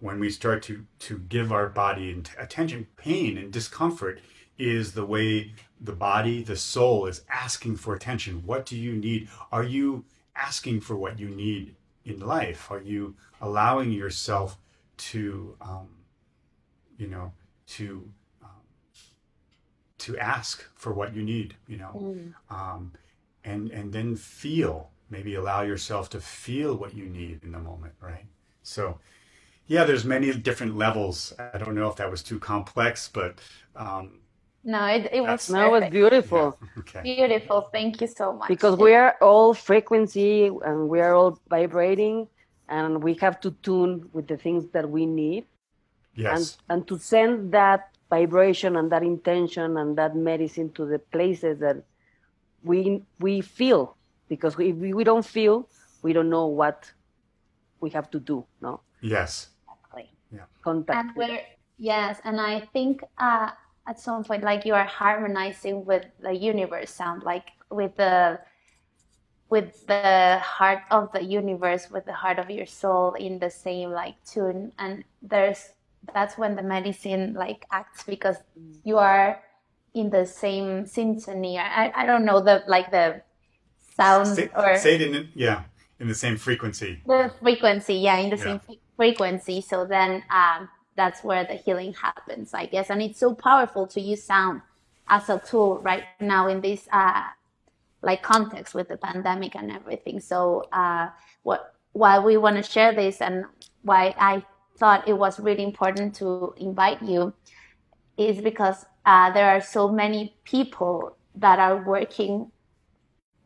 when 0.00 0.16
we 0.22 0.28
start 0.30 0.58
to 0.68 0.74
to 1.06 1.12
give 1.34 1.48
our 1.56 1.68
body 1.68 2.06
attention 2.46 2.86
pain 2.96 3.32
and 3.40 3.52
discomfort 3.52 4.16
is 4.58 4.92
the 4.92 5.06
way 5.14 5.52
the 5.88 5.96
body 6.10 6.36
the 6.42 6.56
soul 6.56 7.06
is 7.06 7.18
asking 7.44 7.74
for 7.82 7.94
attention 7.94 8.42
what 8.50 8.62
do 8.70 8.76
you 8.86 8.94
need 9.06 9.20
are 9.56 9.64
you 9.76 10.04
asking 10.48 10.80
for 10.80 10.96
what 10.96 11.18
you 11.22 11.28
need 11.28 11.74
in 12.04 12.18
life 12.36 12.70
are 12.70 12.80
you 12.92 13.02
allowing 13.40 13.90
yourself 14.02 14.56
to 14.96 15.56
um, 15.60 15.88
you 16.96 17.08
know 17.14 17.32
to 17.66 17.86
um, 18.42 18.50
to 19.98 20.16
ask 20.18 20.64
for 20.74 20.92
what 20.92 21.14
you 21.16 21.22
need, 21.22 21.54
you 21.66 21.78
know, 21.78 21.92
Mm. 21.94 22.34
um, 22.50 22.92
and 23.42 23.70
and 23.70 23.92
then 23.92 24.16
feel. 24.16 24.90
Maybe 25.10 25.34
allow 25.34 25.62
yourself 25.62 26.08
to 26.10 26.20
feel 26.20 26.74
what 26.76 26.94
you 26.94 27.04
need 27.06 27.40
in 27.44 27.52
the 27.52 27.58
moment, 27.58 27.94
right? 28.00 28.26
So, 28.62 28.98
yeah, 29.66 29.84
there's 29.84 30.04
many 30.04 30.32
different 30.34 30.76
levels. 30.76 31.32
I 31.38 31.58
don't 31.58 31.74
know 31.74 31.88
if 31.88 31.96
that 31.96 32.10
was 32.10 32.22
too 32.22 32.38
complex, 32.38 33.08
but 33.08 33.38
um, 33.76 34.20
No, 34.64 34.86
it, 34.86 35.10
it 35.12 35.20
was 35.20 35.50
No, 35.50 35.74
it 35.74 35.80
was 35.82 35.90
beautiful 35.90 36.58
yeah, 36.60 36.68
okay. 36.80 37.00
Beautiful. 37.02 37.68
Thank 37.72 38.00
you 38.00 38.06
so 38.06 38.32
much. 38.32 38.48
because 38.48 38.76
we 38.78 38.94
are 38.94 39.16
all 39.20 39.54
frequency 39.54 40.46
and 40.46 40.88
we 40.88 41.00
are 41.00 41.14
all 41.14 41.38
vibrating 41.48 42.28
and 42.68 43.02
we 43.02 43.14
have 43.20 43.40
to 43.40 43.50
tune 43.62 44.08
with 44.12 44.26
the 44.26 44.36
things 44.36 44.64
that 44.72 44.88
we 44.88 45.04
need 45.06 45.44
Yes. 46.14 46.56
and 46.68 46.80
and 46.80 46.88
to 46.88 46.98
send 46.98 47.52
that 47.52 47.90
vibration 48.08 48.76
and 48.76 48.90
that 48.92 49.02
intention 49.02 49.76
and 49.76 49.98
that 49.98 50.14
medicine 50.16 50.70
to 50.72 50.86
the 50.86 50.98
places 50.98 51.58
that 51.58 51.76
we 52.62 53.02
we 53.20 53.40
feel 53.40 53.96
because 54.28 54.54
if 54.54 54.76
we, 54.76 54.92
we 54.94 55.04
don't 55.04 55.24
feel 55.24 55.68
we 56.02 56.12
don't 56.12 56.30
know 56.30 56.46
what 56.46 56.90
we 57.80 57.90
have 57.90 58.10
to 58.10 58.18
do 58.20 58.44
no 58.60 58.80
Yes. 59.04 59.48
Exactly. 59.68 60.10
Yeah. 60.32 60.48
contact 60.62 60.98
And 60.98 61.16
we're 61.16 61.40
yes, 61.76 62.20
and 62.24 62.40
I 62.40 62.60
think 62.72 63.04
uh, 63.18 63.50
at 63.86 64.00
some 64.00 64.24
point, 64.24 64.42
like 64.42 64.64
you 64.64 64.74
are 64.74 64.84
harmonizing 64.84 65.84
with 65.84 66.06
the 66.20 66.32
universe 66.32 66.90
sound, 66.90 67.22
like 67.22 67.52
with 67.70 67.94
the 67.96 68.40
with 69.50 69.86
the 69.86 70.40
heart 70.42 70.80
of 70.90 71.12
the 71.12 71.22
universe, 71.22 71.90
with 71.90 72.06
the 72.06 72.14
heart 72.14 72.38
of 72.38 72.50
your 72.50 72.66
soul 72.66 73.12
in 73.12 73.38
the 73.38 73.50
same 73.50 73.90
like 73.90 74.16
tune. 74.24 74.72
And 74.78 75.04
there's 75.20 75.72
that's 76.14 76.38
when 76.38 76.56
the 76.56 76.62
medicine 76.62 77.34
like 77.34 77.66
acts 77.70 78.04
because 78.04 78.36
you 78.84 78.96
are 78.96 79.40
in 79.92 80.08
the 80.08 80.24
same 80.24 80.86
symphony. 80.86 81.58
I 81.58 81.92
I 81.94 82.06
don't 82.06 82.24
know 82.24 82.40
the 82.40 82.64
like 82.66 82.90
the 82.90 83.20
sound 83.96 84.26
Say, 84.28 84.50
or 84.56 84.76
say 84.76 84.94
it 84.96 85.02
in 85.02 85.28
yeah 85.34 85.64
in 86.00 86.08
the 86.08 86.14
same 86.14 86.36
frequency. 86.36 87.00
the 87.06 87.32
frequency 87.40 87.94
yeah 87.94 88.16
in 88.18 88.30
the 88.30 88.36
Yeah. 88.36 88.44
same 88.44 88.60
frequency 88.96 89.60
so 89.60 89.84
then 89.84 90.22
um, 90.30 90.68
that's 90.96 91.22
where 91.24 91.44
the 91.44 91.54
healing 91.54 91.94
happens 91.94 92.54
i 92.54 92.66
guess 92.66 92.90
and 92.90 93.02
it's 93.02 93.18
so 93.18 93.34
powerful 93.34 93.86
to 93.86 94.00
use 94.00 94.22
sound 94.22 94.62
as 95.08 95.28
a 95.28 95.38
tool 95.38 95.78
right 95.80 96.04
now 96.20 96.48
in 96.48 96.60
this 96.60 96.88
uh, 96.92 97.22
like 98.02 98.22
context 98.22 98.74
with 98.74 98.88
the 98.88 98.96
pandemic 98.96 99.54
and 99.56 99.70
everything 99.70 100.20
so 100.20 100.64
uh, 100.72 101.08
what 101.42 101.74
why 101.92 102.18
we 102.18 102.36
want 102.36 102.56
to 102.56 102.62
share 102.62 102.92
this 102.94 103.20
and 103.20 103.44
why 103.82 104.14
i 104.18 104.42
thought 104.78 105.06
it 105.06 105.12
was 105.16 105.38
really 105.38 105.62
important 105.62 106.14
to 106.14 106.52
invite 106.56 107.00
you 107.02 107.32
is 108.16 108.40
because 108.40 108.84
uh, 109.06 109.30
there 109.32 109.48
are 109.50 109.60
so 109.60 109.88
many 109.88 110.34
people 110.44 111.16
that 111.34 111.58
are 111.58 111.82
working 111.84 112.50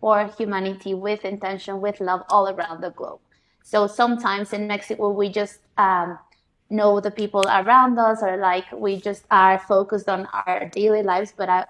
for 0.01 0.31
humanity 0.39 0.95
with 0.95 1.25
intention, 1.25 1.81
with 1.81 2.01
love 2.01 2.23
all 2.31 2.49
around 2.49 2.81
the 2.81 2.91
globe. 2.91 3.21
So 3.63 3.87
sometimes 3.87 4.53
in 4.53 4.67
Mexico, 4.67 5.11
we 5.11 5.29
just 5.29 5.61
um, 5.77 6.19
know 6.71 7.01
the 7.01 7.11
people 7.11 7.45
around 7.49 7.99
us, 7.99 8.23
or 8.23 8.37
like 8.37 8.65
we 8.73 9.01
just 9.01 9.25
are 9.31 9.59
focused 9.59 10.09
on 10.09 10.27
our 10.33 10.69
daily 10.69 11.03
lives. 11.03 11.33
But 11.37 11.49
I, 11.49 11.67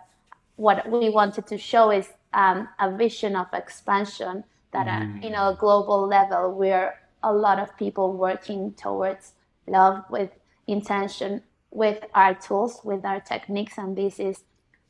what 0.57 0.89
we 0.91 1.09
wanted 1.11 1.47
to 1.49 1.59
show 1.59 1.91
is 1.91 2.09
um, 2.35 2.69
a 2.79 2.95
vision 2.95 3.35
of 3.35 3.47
expansion 3.53 4.45
that 4.73 4.87
uh, 4.87 5.07
you 5.23 5.31
know, 5.31 5.49
a 5.49 5.57
global 5.59 6.07
level, 6.07 6.53
where 6.53 7.01
a 7.23 7.33
lot 7.33 7.59
of 7.59 7.77
people 7.77 8.13
working 8.13 8.73
towards 8.75 9.33
love 9.67 10.05
with 10.11 10.31
intention, 10.67 11.43
with 11.71 12.05
our 12.15 12.35
tools, 12.35 12.81
with 12.85 13.05
our 13.05 13.21
techniques, 13.21 13.79
and 13.79 13.97
this 13.97 14.21
is 14.21 14.45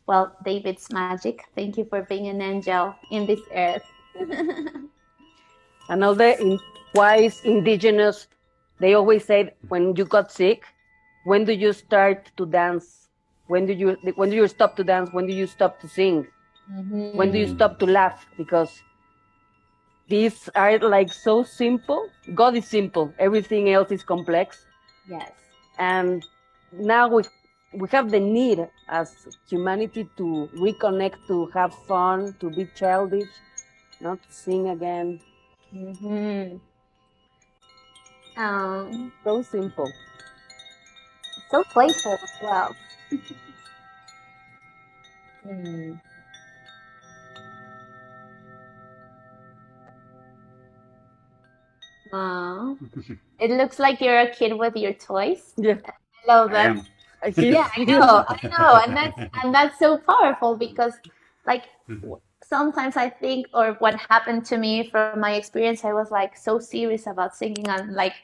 well, 0.09 0.35
David's 0.45 0.91
magic. 0.91 1.45
Thank 1.55 1.77
you 1.77 1.85
for 1.85 2.03
being 2.03 2.27
an 2.29 2.41
angel 2.41 2.95
in 3.13 3.27
this 3.27 3.41
earth. 3.55 3.85
and 5.91 6.05
all 6.05 6.15
the 6.15 6.41
in, 6.41 6.59
wise 6.95 7.41
indigenous 7.45 8.27
they 8.81 8.95
always 8.95 9.25
say 9.25 9.55
when 9.69 9.95
you 9.95 10.05
got 10.05 10.33
sick 10.33 10.65
when 11.25 11.45
do 11.45 11.53
you 11.53 11.75
start 11.75 12.31
to 12.39 12.47
dance? 12.47 13.09
When 13.49 13.67
do 13.67 13.75
you 13.75 13.97
when 14.15 14.31
do 14.31 14.37
you 14.37 14.49
stop 14.49 14.77
to 14.77 14.85
dance? 14.85 15.13
When 15.13 15.27
do 15.27 15.35
you 15.35 15.47
stop 15.47 15.79
to 15.81 15.89
sing? 15.89 16.27
Mm-hmm. 16.73 17.17
When 17.17 17.33
do 17.33 17.39
you 17.39 17.49
stop 17.49 17.79
to 17.81 17.87
laugh? 17.87 18.27
Because 18.37 18.83
these 20.09 20.49
are 20.55 20.79
like 20.79 21.13
so 21.13 21.43
simple. 21.43 22.09
God 22.35 22.57
is 22.57 22.67
simple. 22.67 23.13
Everything 23.19 23.71
else 23.71 23.91
is 23.91 24.03
complex. 24.03 24.65
Yes. 25.07 25.33
and 25.79 26.27
now 26.73 27.09
we 27.09 27.23
we 27.73 27.89
have 27.91 28.11
the 28.11 28.21
need 28.21 28.67
as 28.89 29.39
humanity 29.49 30.09
to 30.17 30.49
reconnect 30.55 31.27
to 31.27 31.47
have 31.47 31.75
fun 31.87 32.35
to 32.41 32.51
be 32.51 32.67
childish 32.75 33.29
not 34.01 34.23
to 34.23 34.33
sing 34.33 34.69
again 34.69 35.21
Mm-hmm. 35.75 36.57
Um, 38.43 39.13
so 39.23 39.43
simple 39.43 39.93
so 41.51 41.65
playful 41.65 42.13
as 42.13 42.31
well. 42.43 42.77
Hmm. 45.43 45.93
Aw. 52.13 52.75
It 53.41 53.51
looks 53.53 53.79
like 53.79 54.01
you're 54.01 54.19
a 54.19 54.31
kid 54.35 54.59
with 54.59 54.77
your 54.77 54.93
toys. 54.95 55.55
yeah 55.57 55.79
I 55.87 55.93
love 56.27 56.51
I 56.51 56.53
that. 56.53 56.89
yeah, 57.37 57.69
I 57.77 57.85
know, 57.85 58.25
I 58.29 58.39
know, 58.49 58.77
and 58.85 58.97
that's 58.97 59.19
and 59.43 59.55
that's 59.55 59.79
so 59.79 59.99
powerful 59.99 60.57
because, 60.57 60.95
like, 61.47 61.65
Mhm. 61.89 62.21
sometimes 62.43 62.97
I 62.97 63.11
think, 63.11 63.47
or 63.55 63.75
what 63.81 63.95
happened 64.09 64.45
to 64.47 64.57
me 64.59 64.89
from 64.91 65.21
my 65.21 65.35
experience, 65.35 65.85
I 65.85 65.93
was 65.93 66.11
like 66.11 66.37
so 66.37 66.59
serious 66.59 67.07
about 67.07 67.35
singing 67.37 67.69
and 67.69 67.95
like 67.95 68.15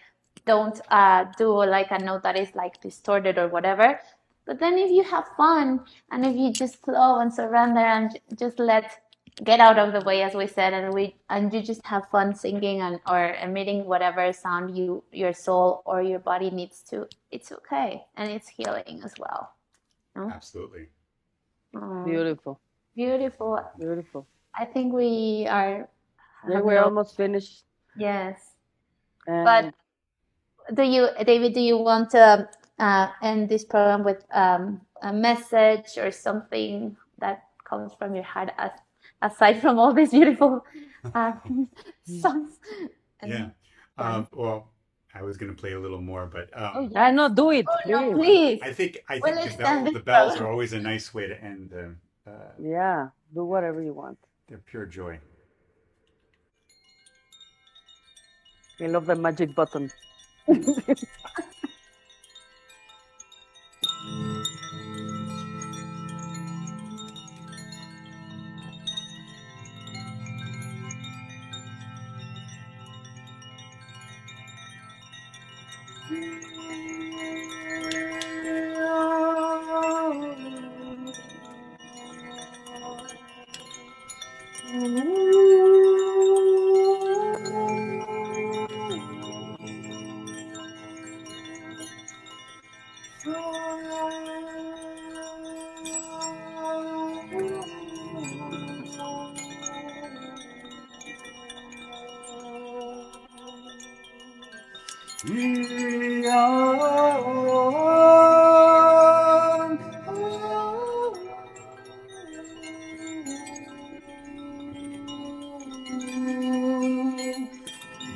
don't 0.46 0.80
uh, 0.90 1.24
do 1.36 1.48
like 1.64 1.90
a 1.90 1.98
note 1.98 2.22
that 2.22 2.36
is 2.36 2.54
like 2.54 2.80
distorted 2.80 3.38
or 3.38 3.48
whatever. 3.48 4.00
But 4.46 4.58
then 4.60 4.78
if 4.78 4.90
you 4.90 5.02
have 5.04 5.26
fun 5.36 5.80
and 6.10 6.24
if 6.26 6.36
you 6.36 6.52
just 6.52 6.82
flow 6.84 7.20
and 7.20 7.32
surrender 7.32 7.80
and 7.80 8.18
just 8.38 8.58
let 8.58 9.03
get 9.42 9.58
out 9.60 9.78
of 9.78 9.92
the 9.92 10.00
way, 10.06 10.22
as 10.22 10.34
we 10.34 10.46
said, 10.46 10.72
and 10.72 10.94
we 10.94 11.16
and 11.28 11.52
you 11.52 11.60
just 11.62 11.84
have 11.86 12.08
fun 12.10 12.34
singing 12.34 12.80
and 12.82 13.00
or 13.08 13.34
emitting 13.42 13.84
whatever 13.84 14.32
sound 14.32 14.76
you 14.76 15.02
your 15.10 15.32
soul 15.32 15.82
or 15.84 16.02
your 16.02 16.20
body 16.20 16.50
needs 16.50 16.82
to, 16.90 17.08
it's 17.30 17.50
okay 17.50 18.04
and 18.16 18.30
it's 18.30 18.48
healing 18.48 19.00
as 19.04 19.14
well. 19.18 19.50
Absolutely. 20.16 20.86
Mm, 21.74 22.04
beautiful 22.04 22.60
Beautiful. 22.94 23.58
beautiful 23.76 24.26
I 24.54 24.64
think 24.64 24.92
we 24.94 25.46
are. 25.50 25.88
yeah, 26.48 26.60
we're 26.60 26.76
no- 26.78 26.84
almost 26.84 27.16
finished 27.16 27.64
Yes. 27.98 28.54
and 29.26 29.44
But 29.44 29.74
do 30.74 30.82
you, 30.82 31.08
David, 31.24 31.52
do 31.54 31.60
you 31.60 31.76
want 31.78 32.10
to 32.10 32.48
uh, 32.78 33.08
end 33.22 33.48
this 33.48 33.64
program 33.64 34.04
with 34.04 34.24
um, 34.30 34.80
a 35.02 35.12
message 35.12 35.98
or 35.98 36.10
something 36.12 36.96
that 37.18 37.44
comes 37.64 37.92
from 37.94 38.14
your 38.14 38.24
heart 38.24 38.50
as, 38.58 38.70
aside 39.22 39.60
from 39.60 39.78
all 39.78 39.92
these 39.92 40.10
beautiful 40.10 40.64
uh, 41.14 41.32
songs? 42.20 42.58
And- 43.20 43.32
Yeah. 43.32 43.48
Um, 43.96 44.26
well, 44.32 44.70
I 45.14 45.22
was 45.22 45.36
going 45.36 45.54
to 45.54 45.60
play 45.60 45.72
a 45.74 45.78
little 45.78 46.00
more, 46.00 46.26
but 46.26 46.50
um, 46.60 46.72
Oh, 46.74 46.88
yeah. 46.90 47.04
I 47.04 47.10
know 47.12 47.28
do 47.28 47.50
it 47.52 47.64
Oh, 47.68 47.76
no, 47.88 48.12
please. 48.12 48.58
please. 48.58 48.60
I 48.62 48.72
think 48.72 48.98
I 49.08 49.20
We'll 49.22 49.34
think 49.36 49.52
the, 49.52 49.62
bell, 49.62 49.92
the 49.92 50.00
bells 50.00 50.40
are 50.40 50.48
always 50.50 50.72
a 50.72 50.80
nice 50.80 51.14
way 51.14 51.28
to 51.28 51.36
end 51.42 51.70
the. 51.70 51.94
Uh, 52.26 52.50
yeah 52.58 53.08
do 53.34 53.44
whatever 53.44 53.82
you 53.82 53.92
want 53.92 54.16
they're 54.48 54.62
pure 54.70 54.86
joy. 54.86 55.18
I 58.80 58.86
love 58.86 59.06
the 59.06 59.14
magic 59.14 59.54
button 59.54 59.90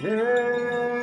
Yeah. 0.09 0.98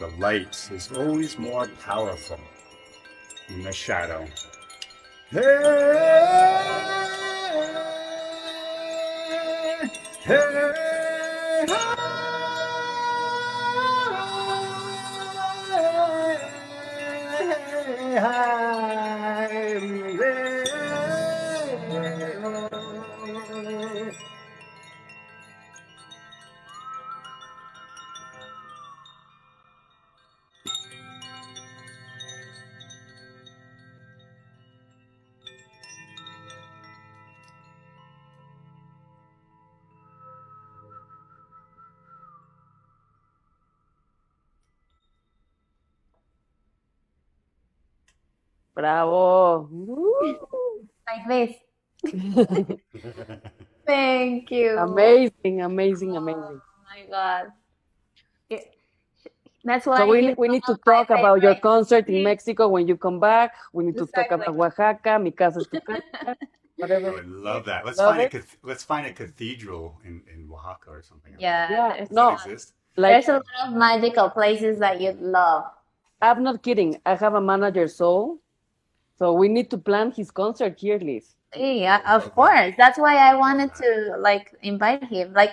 The 0.00 0.08
light 0.18 0.70
is 0.72 0.90
always 0.92 1.38
more 1.38 1.68
powerful 1.82 2.40
in 3.48 3.62
the 3.62 3.72
shadow. 3.72 4.26
Bravo. 18.14 18.53
Thank 53.86 54.50
you. 54.50 54.78
Amazing, 54.78 55.60
amazing, 55.62 56.12
oh 56.14 56.16
amazing. 56.18 56.60
Oh 56.60 56.60
my 56.88 57.00
God. 57.10 57.52
It- 58.48 58.70
That's 59.64 59.86
why 59.86 59.98
So 59.98 60.06
we, 60.06 60.34
we 60.36 60.48
need 60.48 60.64
to 60.64 60.72
one 60.72 60.80
of 60.80 60.86
my 60.86 60.92
talk 60.92 61.10
about 61.10 61.42
your 61.42 61.54
concert 61.56 62.08
in 62.08 62.22
Mexico 62.22 62.68
when 62.68 62.86
you 62.88 62.96
come 62.96 63.18
back. 63.20 63.54
We 63.72 63.84
need 63.84 63.96
to 63.98 64.06
talk 64.06 64.30
about 64.30 64.48
Oaxaca, 64.56 65.18
mi 65.18 65.30
casa 65.32 65.60
es 65.60 65.66
tu 65.68 65.80
casa, 65.80 66.02
oh, 66.26 66.32
I 66.32 66.36
whatever. 66.76 67.12
would 67.12 67.26
love 67.28 67.64
that. 67.66 67.84
Let's 67.86 67.98
Love 67.98 68.10
find 68.16 68.20
a 68.22 68.24
it. 68.26 68.30
cath- 68.32 68.56
let's 68.62 68.84
find 68.84 69.06
a 69.06 69.12
cathedral 69.12 70.00
in, 70.04 70.22
in 70.32 70.48
Oaxaca 70.52 70.90
or 70.90 71.02
something. 71.02 71.32
Yeah, 71.38 71.70
Yeah, 71.70 71.88
there's, 71.96 72.08
Does 72.08 72.16
no. 72.16 72.32
exist? 72.32 72.72
Like, 72.96 73.12
there's 73.24 73.28
a 73.28 73.32
lot 73.40 73.68
of 73.68 73.72
magical 73.74 74.28
places 74.30 74.78
that 74.80 75.00
you'd 75.00 75.20
love. 75.20 75.64
I'm 76.20 76.42
not 76.42 76.62
kidding. 76.62 77.00
I 77.04 77.16
have 77.16 77.34
a 77.34 77.40
manager, 77.40 77.88
so 77.88 78.38
so 79.18 79.32
we 79.32 79.48
need 79.48 79.70
to 79.70 79.78
plan 79.78 80.10
his 80.12 80.30
concert 80.30 80.78
here, 80.78 80.98
Liz. 80.98 81.34
Yeah, 81.56 82.00
of 82.16 82.34
course. 82.34 82.74
That's 82.76 82.98
why 82.98 83.16
I 83.16 83.34
wanted 83.36 83.74
to 83.76 84.16
like 84.18 84.54
invite 84.62 85.04
him. 85.04 85.32
Like, 85.32 85.52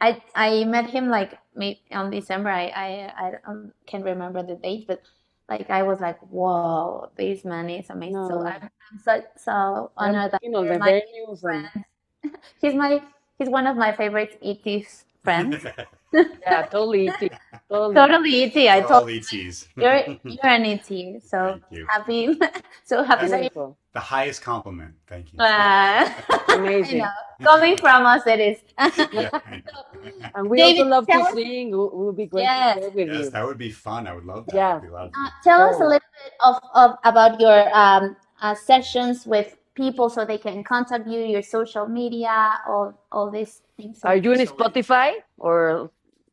I 0.00 0.22
I 0.34 0.64
met 0.64 0.90
him 0.90 1.08
like 1.08 1.38
maybe 1.54 1.80
on 1.92 2.10
December. 2.10 2.50
I 2.50 2.66
I 2.68 2.88
I 3.16 3.32
um, 3.50 3.72
can't 3.86 4.04
remember 4.04 4.42
the 4.42 4.56
date, 4.56 4.86
but 4.86 5.02
like 5.48 5.70
I 5.70 5.82
was 5.82 6.00
like, 6.00 6.18
whoa, 6.30 7.10
this 7.16 7.44
man 7.44 7.70
is 7.70 7.90
amazing. 7.90 8.26
So 8.28 8.40
I'm, 8.46 8.62
I'm 8.62 8.98
so 8.98 9.22
so 9.36 9.90
honored 9.96 10.32
that 10.32 10.42
You 10.42 10.50
know, 10.50 10.62
you're 10.62 10.74
the 10.74 10.80
my 10.80 10.92
venues 11.02 11.30
and 11.30 11.40
friend. 11.40 11.84
He's 12.60 12.74
my 12.74 13.02
he's 13.38 13.48
one 13.48 13.66
of 13.66 13.76
my 13.76 13.92
favorite 13.92 14.38
ET's 14.42 15.04
friends. 15.24 15.66
yeah, 16.12 16.62
totally, 16.66 17.06
easy, 17.08 17.30
totally. 17.68 17.94
Totally 18.00 18.42
ET. 18.44 18.56
I 18.56 18.78
We're 18.78 18.82
all 18.84 18.88
told 19.00 19.10
ETs. 19.10 19.68
you're 19.76 20.04
you're 20.24 20.46
an 20.46 20.64
ET. 20.64 21.22
So 21.22 21.60
you. 21.70 21.86
happy, 21.86 22.38
so 22.84 23.02
happy 23.04 23.28
that 23.28 23.54
you. 23.54 23.76
The 23.92 24.00
highest 24.00 24.42
compliment. 24.42 24.94
Thank 25.06 25.32
you. 25.32 25.38
Uh, 25.38 25.44
I 26.30 26.44
Amazing. 26.54 26.98
know. 26.98 27.10
Coming 27.42 27.76
from 27.76 28.06
us, 28.06 28.26
it 28.26 28.40
is. 28.40 28.58
Yeah, 29.12 29.30
I 29.32 29.62
know. 29.64 30.30
And 30.34 30.48
we 30.50 30.58
David, 30.58 30.80
also 30.82 30.90
love 30.90 31.06
to 31.08 31.12
us- 31.18 31.34
sing. 31.34 31.68
It 31.72 31.76
would 31.94 32.16
be 32.16 32.26
great 32.26 32.42
Yes. 32.42 32.74
to 32.76 32.80
play 32.90 33.04
with 33.04 33.14
yes, 33.14 33.24
you. 33.24 33.30
that 33.30 33.46
would 33.46 33.58
be 33.58 33.70
fun. 33.70 34.06
I 34.06 34.12
would 34.14 34.24
love 34.24 34.46
that. 34.46 34.54
Yeah. 34.56 34.76
I'd 34.76 34.82
be 34.82 34.88
loud. 34.88 35.10
Uh, 35.16 35.28
tell 35.44 35.60
us 35.62 35.76
a 35.80 35.84
Oh. 35.84 35.88
little 35.88 36.10
bit 36.24 36.32
of, 36.44 36.54
of 36.74 36.96
about 37.04 37.40
your 37.40 37.68
um, 37.76 38.16
uh, 38.40 38.54
sessions 38.54 39.26
with 39.26 39.56
people 39.74 40.08
so 40.10 40.24
they 40.24 40.38
can 40.38 40.64
contact 40.64 41.06
you, 41.06 41.20
your 41.20 41.42
social 41.42 41.86
media, 41.86 42.54
all 42.66 42.94
all 43.12 43.30
these 43.30 43.62
things. 43.76 44.00
Are 44.04 44.16
you 44.16 44.32
in 44.32 44.46
So- 44.46 44.54
Spotify 44.54 45.12
or 45.38 45.90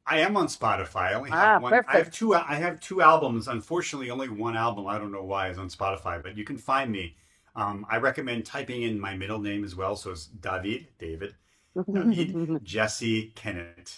I 0.08 0.20
am 0.20 0.38
on 0.38 0.48
Spotify. 0.48 1.10
I 1.10 1.14
only 1.14 1.32
Ah, 1.32 1.36
have 1.54 1.62
one. 1.64 1.74
I 1.88 1.98
have 1.98 2.12
two. 2.12 2.34
I 2.36 2.56
have 2.56 2.80
two 2.80 3.02
albums. 3.02 3.48
Unfortunately, 3.48 4.10
only 4.12 4.30
one 4.30 4.56
album. 4.56 4.88
I 4.88 4.98
don't 5.00 5.12
know 5.12 5.24
why 5.24 5.50
is 5.50 5.58
on 5.58 5.70
Spotify, 5.70 6.22
but 6.22 6.38
you 6.38 6.44
can 6.44 6.58
find 6.58 6.92
me. 6.92 7.16
Um, 7.56 7.86
I 7.90 7.98
recommend 7.98 8.46
typing 8.46 8.84
in 8.84 9.00
my 9.00 9.16
middle 9.16 9.40
name 9.40 9.64
as 9.64 9.76
well. 9.76 9.96
So 9.96 10.12
it's 10.12 10.26
David, 10.28 10.88
David, 11.00 11.36
David, 11.92 12.40
Jesse 12.64 13.32
Kennett. 13.36 13.98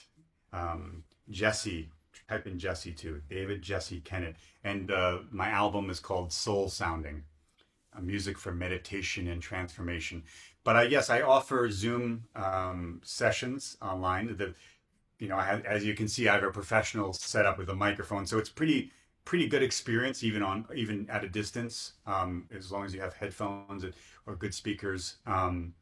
Um, 0.54 1.04
Jesse, 1.30 1.90
type 2.30 2.48
in 2.48 2.58
Jesse 2.60 2.94
too. 2.94 3.22
David 3.30 3.62
Jesse 3.62 4.00
Kennett. 4.02 4.36
And 4.64 4.92
uh, 4.92 5.20
my 5.32 5.50
album 5.50 5.90
is 5.90 6.00
called 6.00 6.32
Soul 6.32 6.70
Sounding, 6.70 7.24
uh, 7.96 8.02
music 8.02 8.38
for 8.38 8.54
meditation 8.54 9.28
and 9.28 9.42
transformation. 9.42 10.24
But 10.64 10.76
I, 10.76 10.84
yes, 10.84 11.10
I 11.10 11.22
offer 11.22 11.70
Zoom 11.72 12.26
um, 12.36 13.02
sessions 13.04 13.78
online. 13.82 14.38
The, 14.38 14.54
you 15.20 15.28
know, 15.28 15.38
have, 15.38 15.66
as 15.66 15.86
you 15.86 15.96
can 15.96 16.08
see, 16.08 16.28
I 16.28 16.36
have 16.36 16.44
a 16.44 16.52
professional 16.52 17.14
setup 17.14 17.58
with 17.58 17.70
a 17.70 17.76
microphone, 17.76 18.26
so 18.26 18.38
it's 18.38 18.50
pretty 18.50 18.92
pretty 19.26 19.48
good 19.48 19.62
experience 19.62 20.24
even 20.24 20.42
on 20.42 20.66
even 20.74 21.10
at 21.10 21.24
a 21.24 21.30
distance, 21.30 21.94
um, 22.06 22.48
as 22.56 22.72
long 22.72 22.86
as 22.86 22.94
you 22.94 23.02
have 23.02 23.14
headphones 23.14 23.84
or 24.26 24.36
good 24.36 24.54
speakers. 24.54 25.18
Um, 25.26 25.74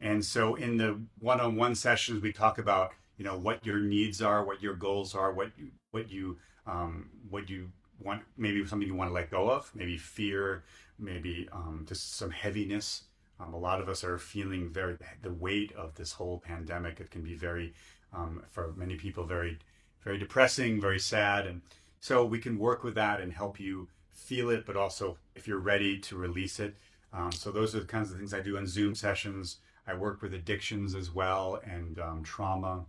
and 0.00 0.24
so 0.24 0.54
in 0.54 0.76
the 0.76 0.98
one-on-one 1.18 1.74
sessions, 1.74 2.22
we 2.22 2.32
talk 2.32 2.58
about 2.58 2.92
you 3.16 3.24
know 3.24 3.36
what 3.36 3.64
your 3.66 3.80
needs 3.80 4.22
are, 4.22 4.44
what 4.44 4.62
your 4.62 4.74
goals 4.74 5.14
are, 5.14 5.32
what 5.32 5.50
you 5.58 5.70
what 5.90 6.10
you 6.10 6.38
um, 6.66 7.10
what 7.30 7.50
you 7.50 7.70
want, 8.00 8.22
maybe 8.36 8.64
something 8.66 8.86
you 8.86 8.94
want 8.94 9.10
to 9.10 9.14
let 9.14 9.30
go 9.30 9.50
of, 9.50 9.70
maybe 9.74 9.96
fear, 9.96 10.64
maybe 10.98 11.48
um, 11.52 11.84
just 11.88 12.16
some 12.16 12.30
heaviness. 12.30 13.04
Um, 13.40 13.54
a 13.54 13.58
lot 13.58 13.80
of 13.80 13.88
us 13.88 14.02
are 14.02 14.18
feeling 14.18 14.68
very 14.68 14.96
the 15.22 15.32
weight 15.32 15.72
of 15.72 15.94
this 15.94 16.12
whole 16.12 16.40
pandemic. 16.40 17.00
It 17.00 17.10
can 17.10 17.22
be 17.22 17.34
very, 17.34 17.72
um, 18.12 18.42
for 18.50 18.72
many 18.76 18.96
people, 18.96 19.24
very, 19.24 19.58
very 20.02 20.18
depressing, 20.18 20.80
very 20.80 20.98
sad, 20.98 21.46
and 21.46 21.62
so 22.00 22.24
we 22.24 22.38
can 22.38 22.58
work 22.58 22.84
with 22.84 22.94
that 22.94 23.20
and 23.20 23.32
help 23.32 23.58
you 23.58 23.88
feel 24.12 24.50
it, 24.50 24.66
but 24.66 24.76
also 24.76 25.16
if 25.34 25.48
you're 25.48 25.58
ready 25.58 25.98
to 25.98 26.16
release 26.16 26.60
it. 26.60 26.76
Um, 27.12 27.32
so 27.32 27.50
those 27.50 27.74
are 27.74 27.80
the 27.80 27.86
kinds 27.86 28.10
of 28.10 28.18
things 28.18 28.34
I 28.34 28.40
do 28.40 28.56
in 28.56 28.66
Zoom 28.66 28.94
sessions. 28.94 29.56
I 29.86 29.94
work 29.94 30.20
with 30.20 30.34
addictions 30.34 30.94
as 30.94 31.10
well 31.10 31.60
and 31.64 31.98
um, 31.98 32.22
trauma. 32.22 32.84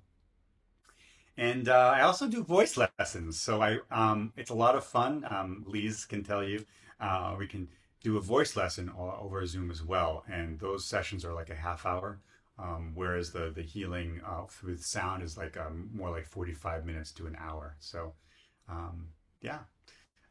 And 1.38 1.70
uh, 1.70 1.94
I 1.96 2.02
also 2.02 2.28
do 2.28 2.44
voice 2.44 2.78
lessons. 2.78 3.40
So 3.40 3.62
I, 3.62 3.80
um, 3.90 4.34
it's 4.36 4.50
a 4.50 4.56
lot 4.56 4.76
of 4.76 4.84
fun. 4.84 5.26
Um, 5.30 5.64
Lise 5.66 6.04
can 6.04 6.24
tell 6.24 6.44
you. 6.44 6.66
Uh, 7.00 7.36
we 7.40 7.48
can 7.48 7.70
do 8.04 8.18
a 8.18 8.22
voice 8.22 8.58
lesson 8.58 8.92
over 8.98 9.46
Zoom 9.46 9.72
as 9.72 9.82
well. 9.82 10.26
And 10.30 10.60
those 10.60 10.84
sessions 10.84 11.24
are 11.24 11.34
like 11.34 11.50
a 11.50 11.56
half 11.56 11.86
hour, 11.86 12.20
um, 12.62 12.92
whereas 12.94 13.32
the 13.32 13.52
the 13.56 13.62
healing 13.64 14.20
uh, 14.28 14.44
with 14.64 14.84
sound 14.84 15.24
is 15.24 15.38
like 15.38 15.56
um, 15.58 15.90
more 15.94 16.10
like 16.12 16.26
45 16.28 16.86
minutes 16.86 17.12
to 17.14 17.26
an 17.28 17.36
hour. 17.40 17.76
So 17.80 18.14
um, 18.68 19.08
yeah, 19.42 19.60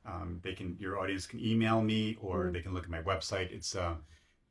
um, 0.07 0.39
they 0.43 0.53
can 0.53 0.77
your 0.79 0.99
audience 0.99 1.27
can 1.27 1.41
email 1.41 1.81
me 1.83 2.17
or 2.21 2.45
Mm. 2.47 2.53
they 2.53 2.61
can 2.63 2.73
look 2.75 2.85
at 2.85 2.91
my 2.91 3.03
website. 3.03 3.51
It's 3.51 3.75
uh, 3.75 3.97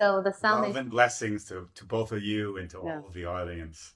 So 0.01 0.23
the 0.23 0.33
sound 0.33 0.63
Love 0.63 0.71
is. 0.71 0.77
and 0.77 0.91
blessings 0.91 1.45
to, 1.47 1.69
to 1.75 1.85
both 1.85 2.13
of 2.13 2.23
you 2.23 2.59
and 2.59 2.71
to 2.71 2.79
Yeah. 2.85 2.99
all 2.99 3.07
of 3.07 3.15
the 3.15 3.25
audience. 3.25 3.95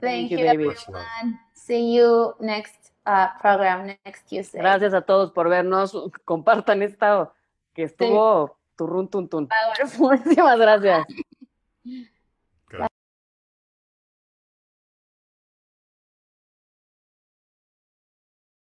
Thank 0.00 0.28
Thank 0.28 0.30
you, 0.32 0.38
you. 0.38 0.44
Much 0.44 0.88
everyone. 0.88 1.38
See 1.54 1.94
you 1.96 2.34
next 2.40 2.92
uh, 3.06 3.28
program 3.40 3.86
next 3.86 4.26
Tuesday. 4.28 4.58
Gracias 4.60 4.92
a 4.92 5.00
todos 5.00 5.30
por 5.32 5.48
vernos. 5.48 5.92
Compartan 6.24 6.82
esta 6.82 7.32
que 7.74 7.84
estuvo 7.84 8.56
turrún 8.76 9.08
tun 9.08 9.28
tun. 9.28 9.48
Muchísimas 9.98 10.58
gracias. 10.58 11.06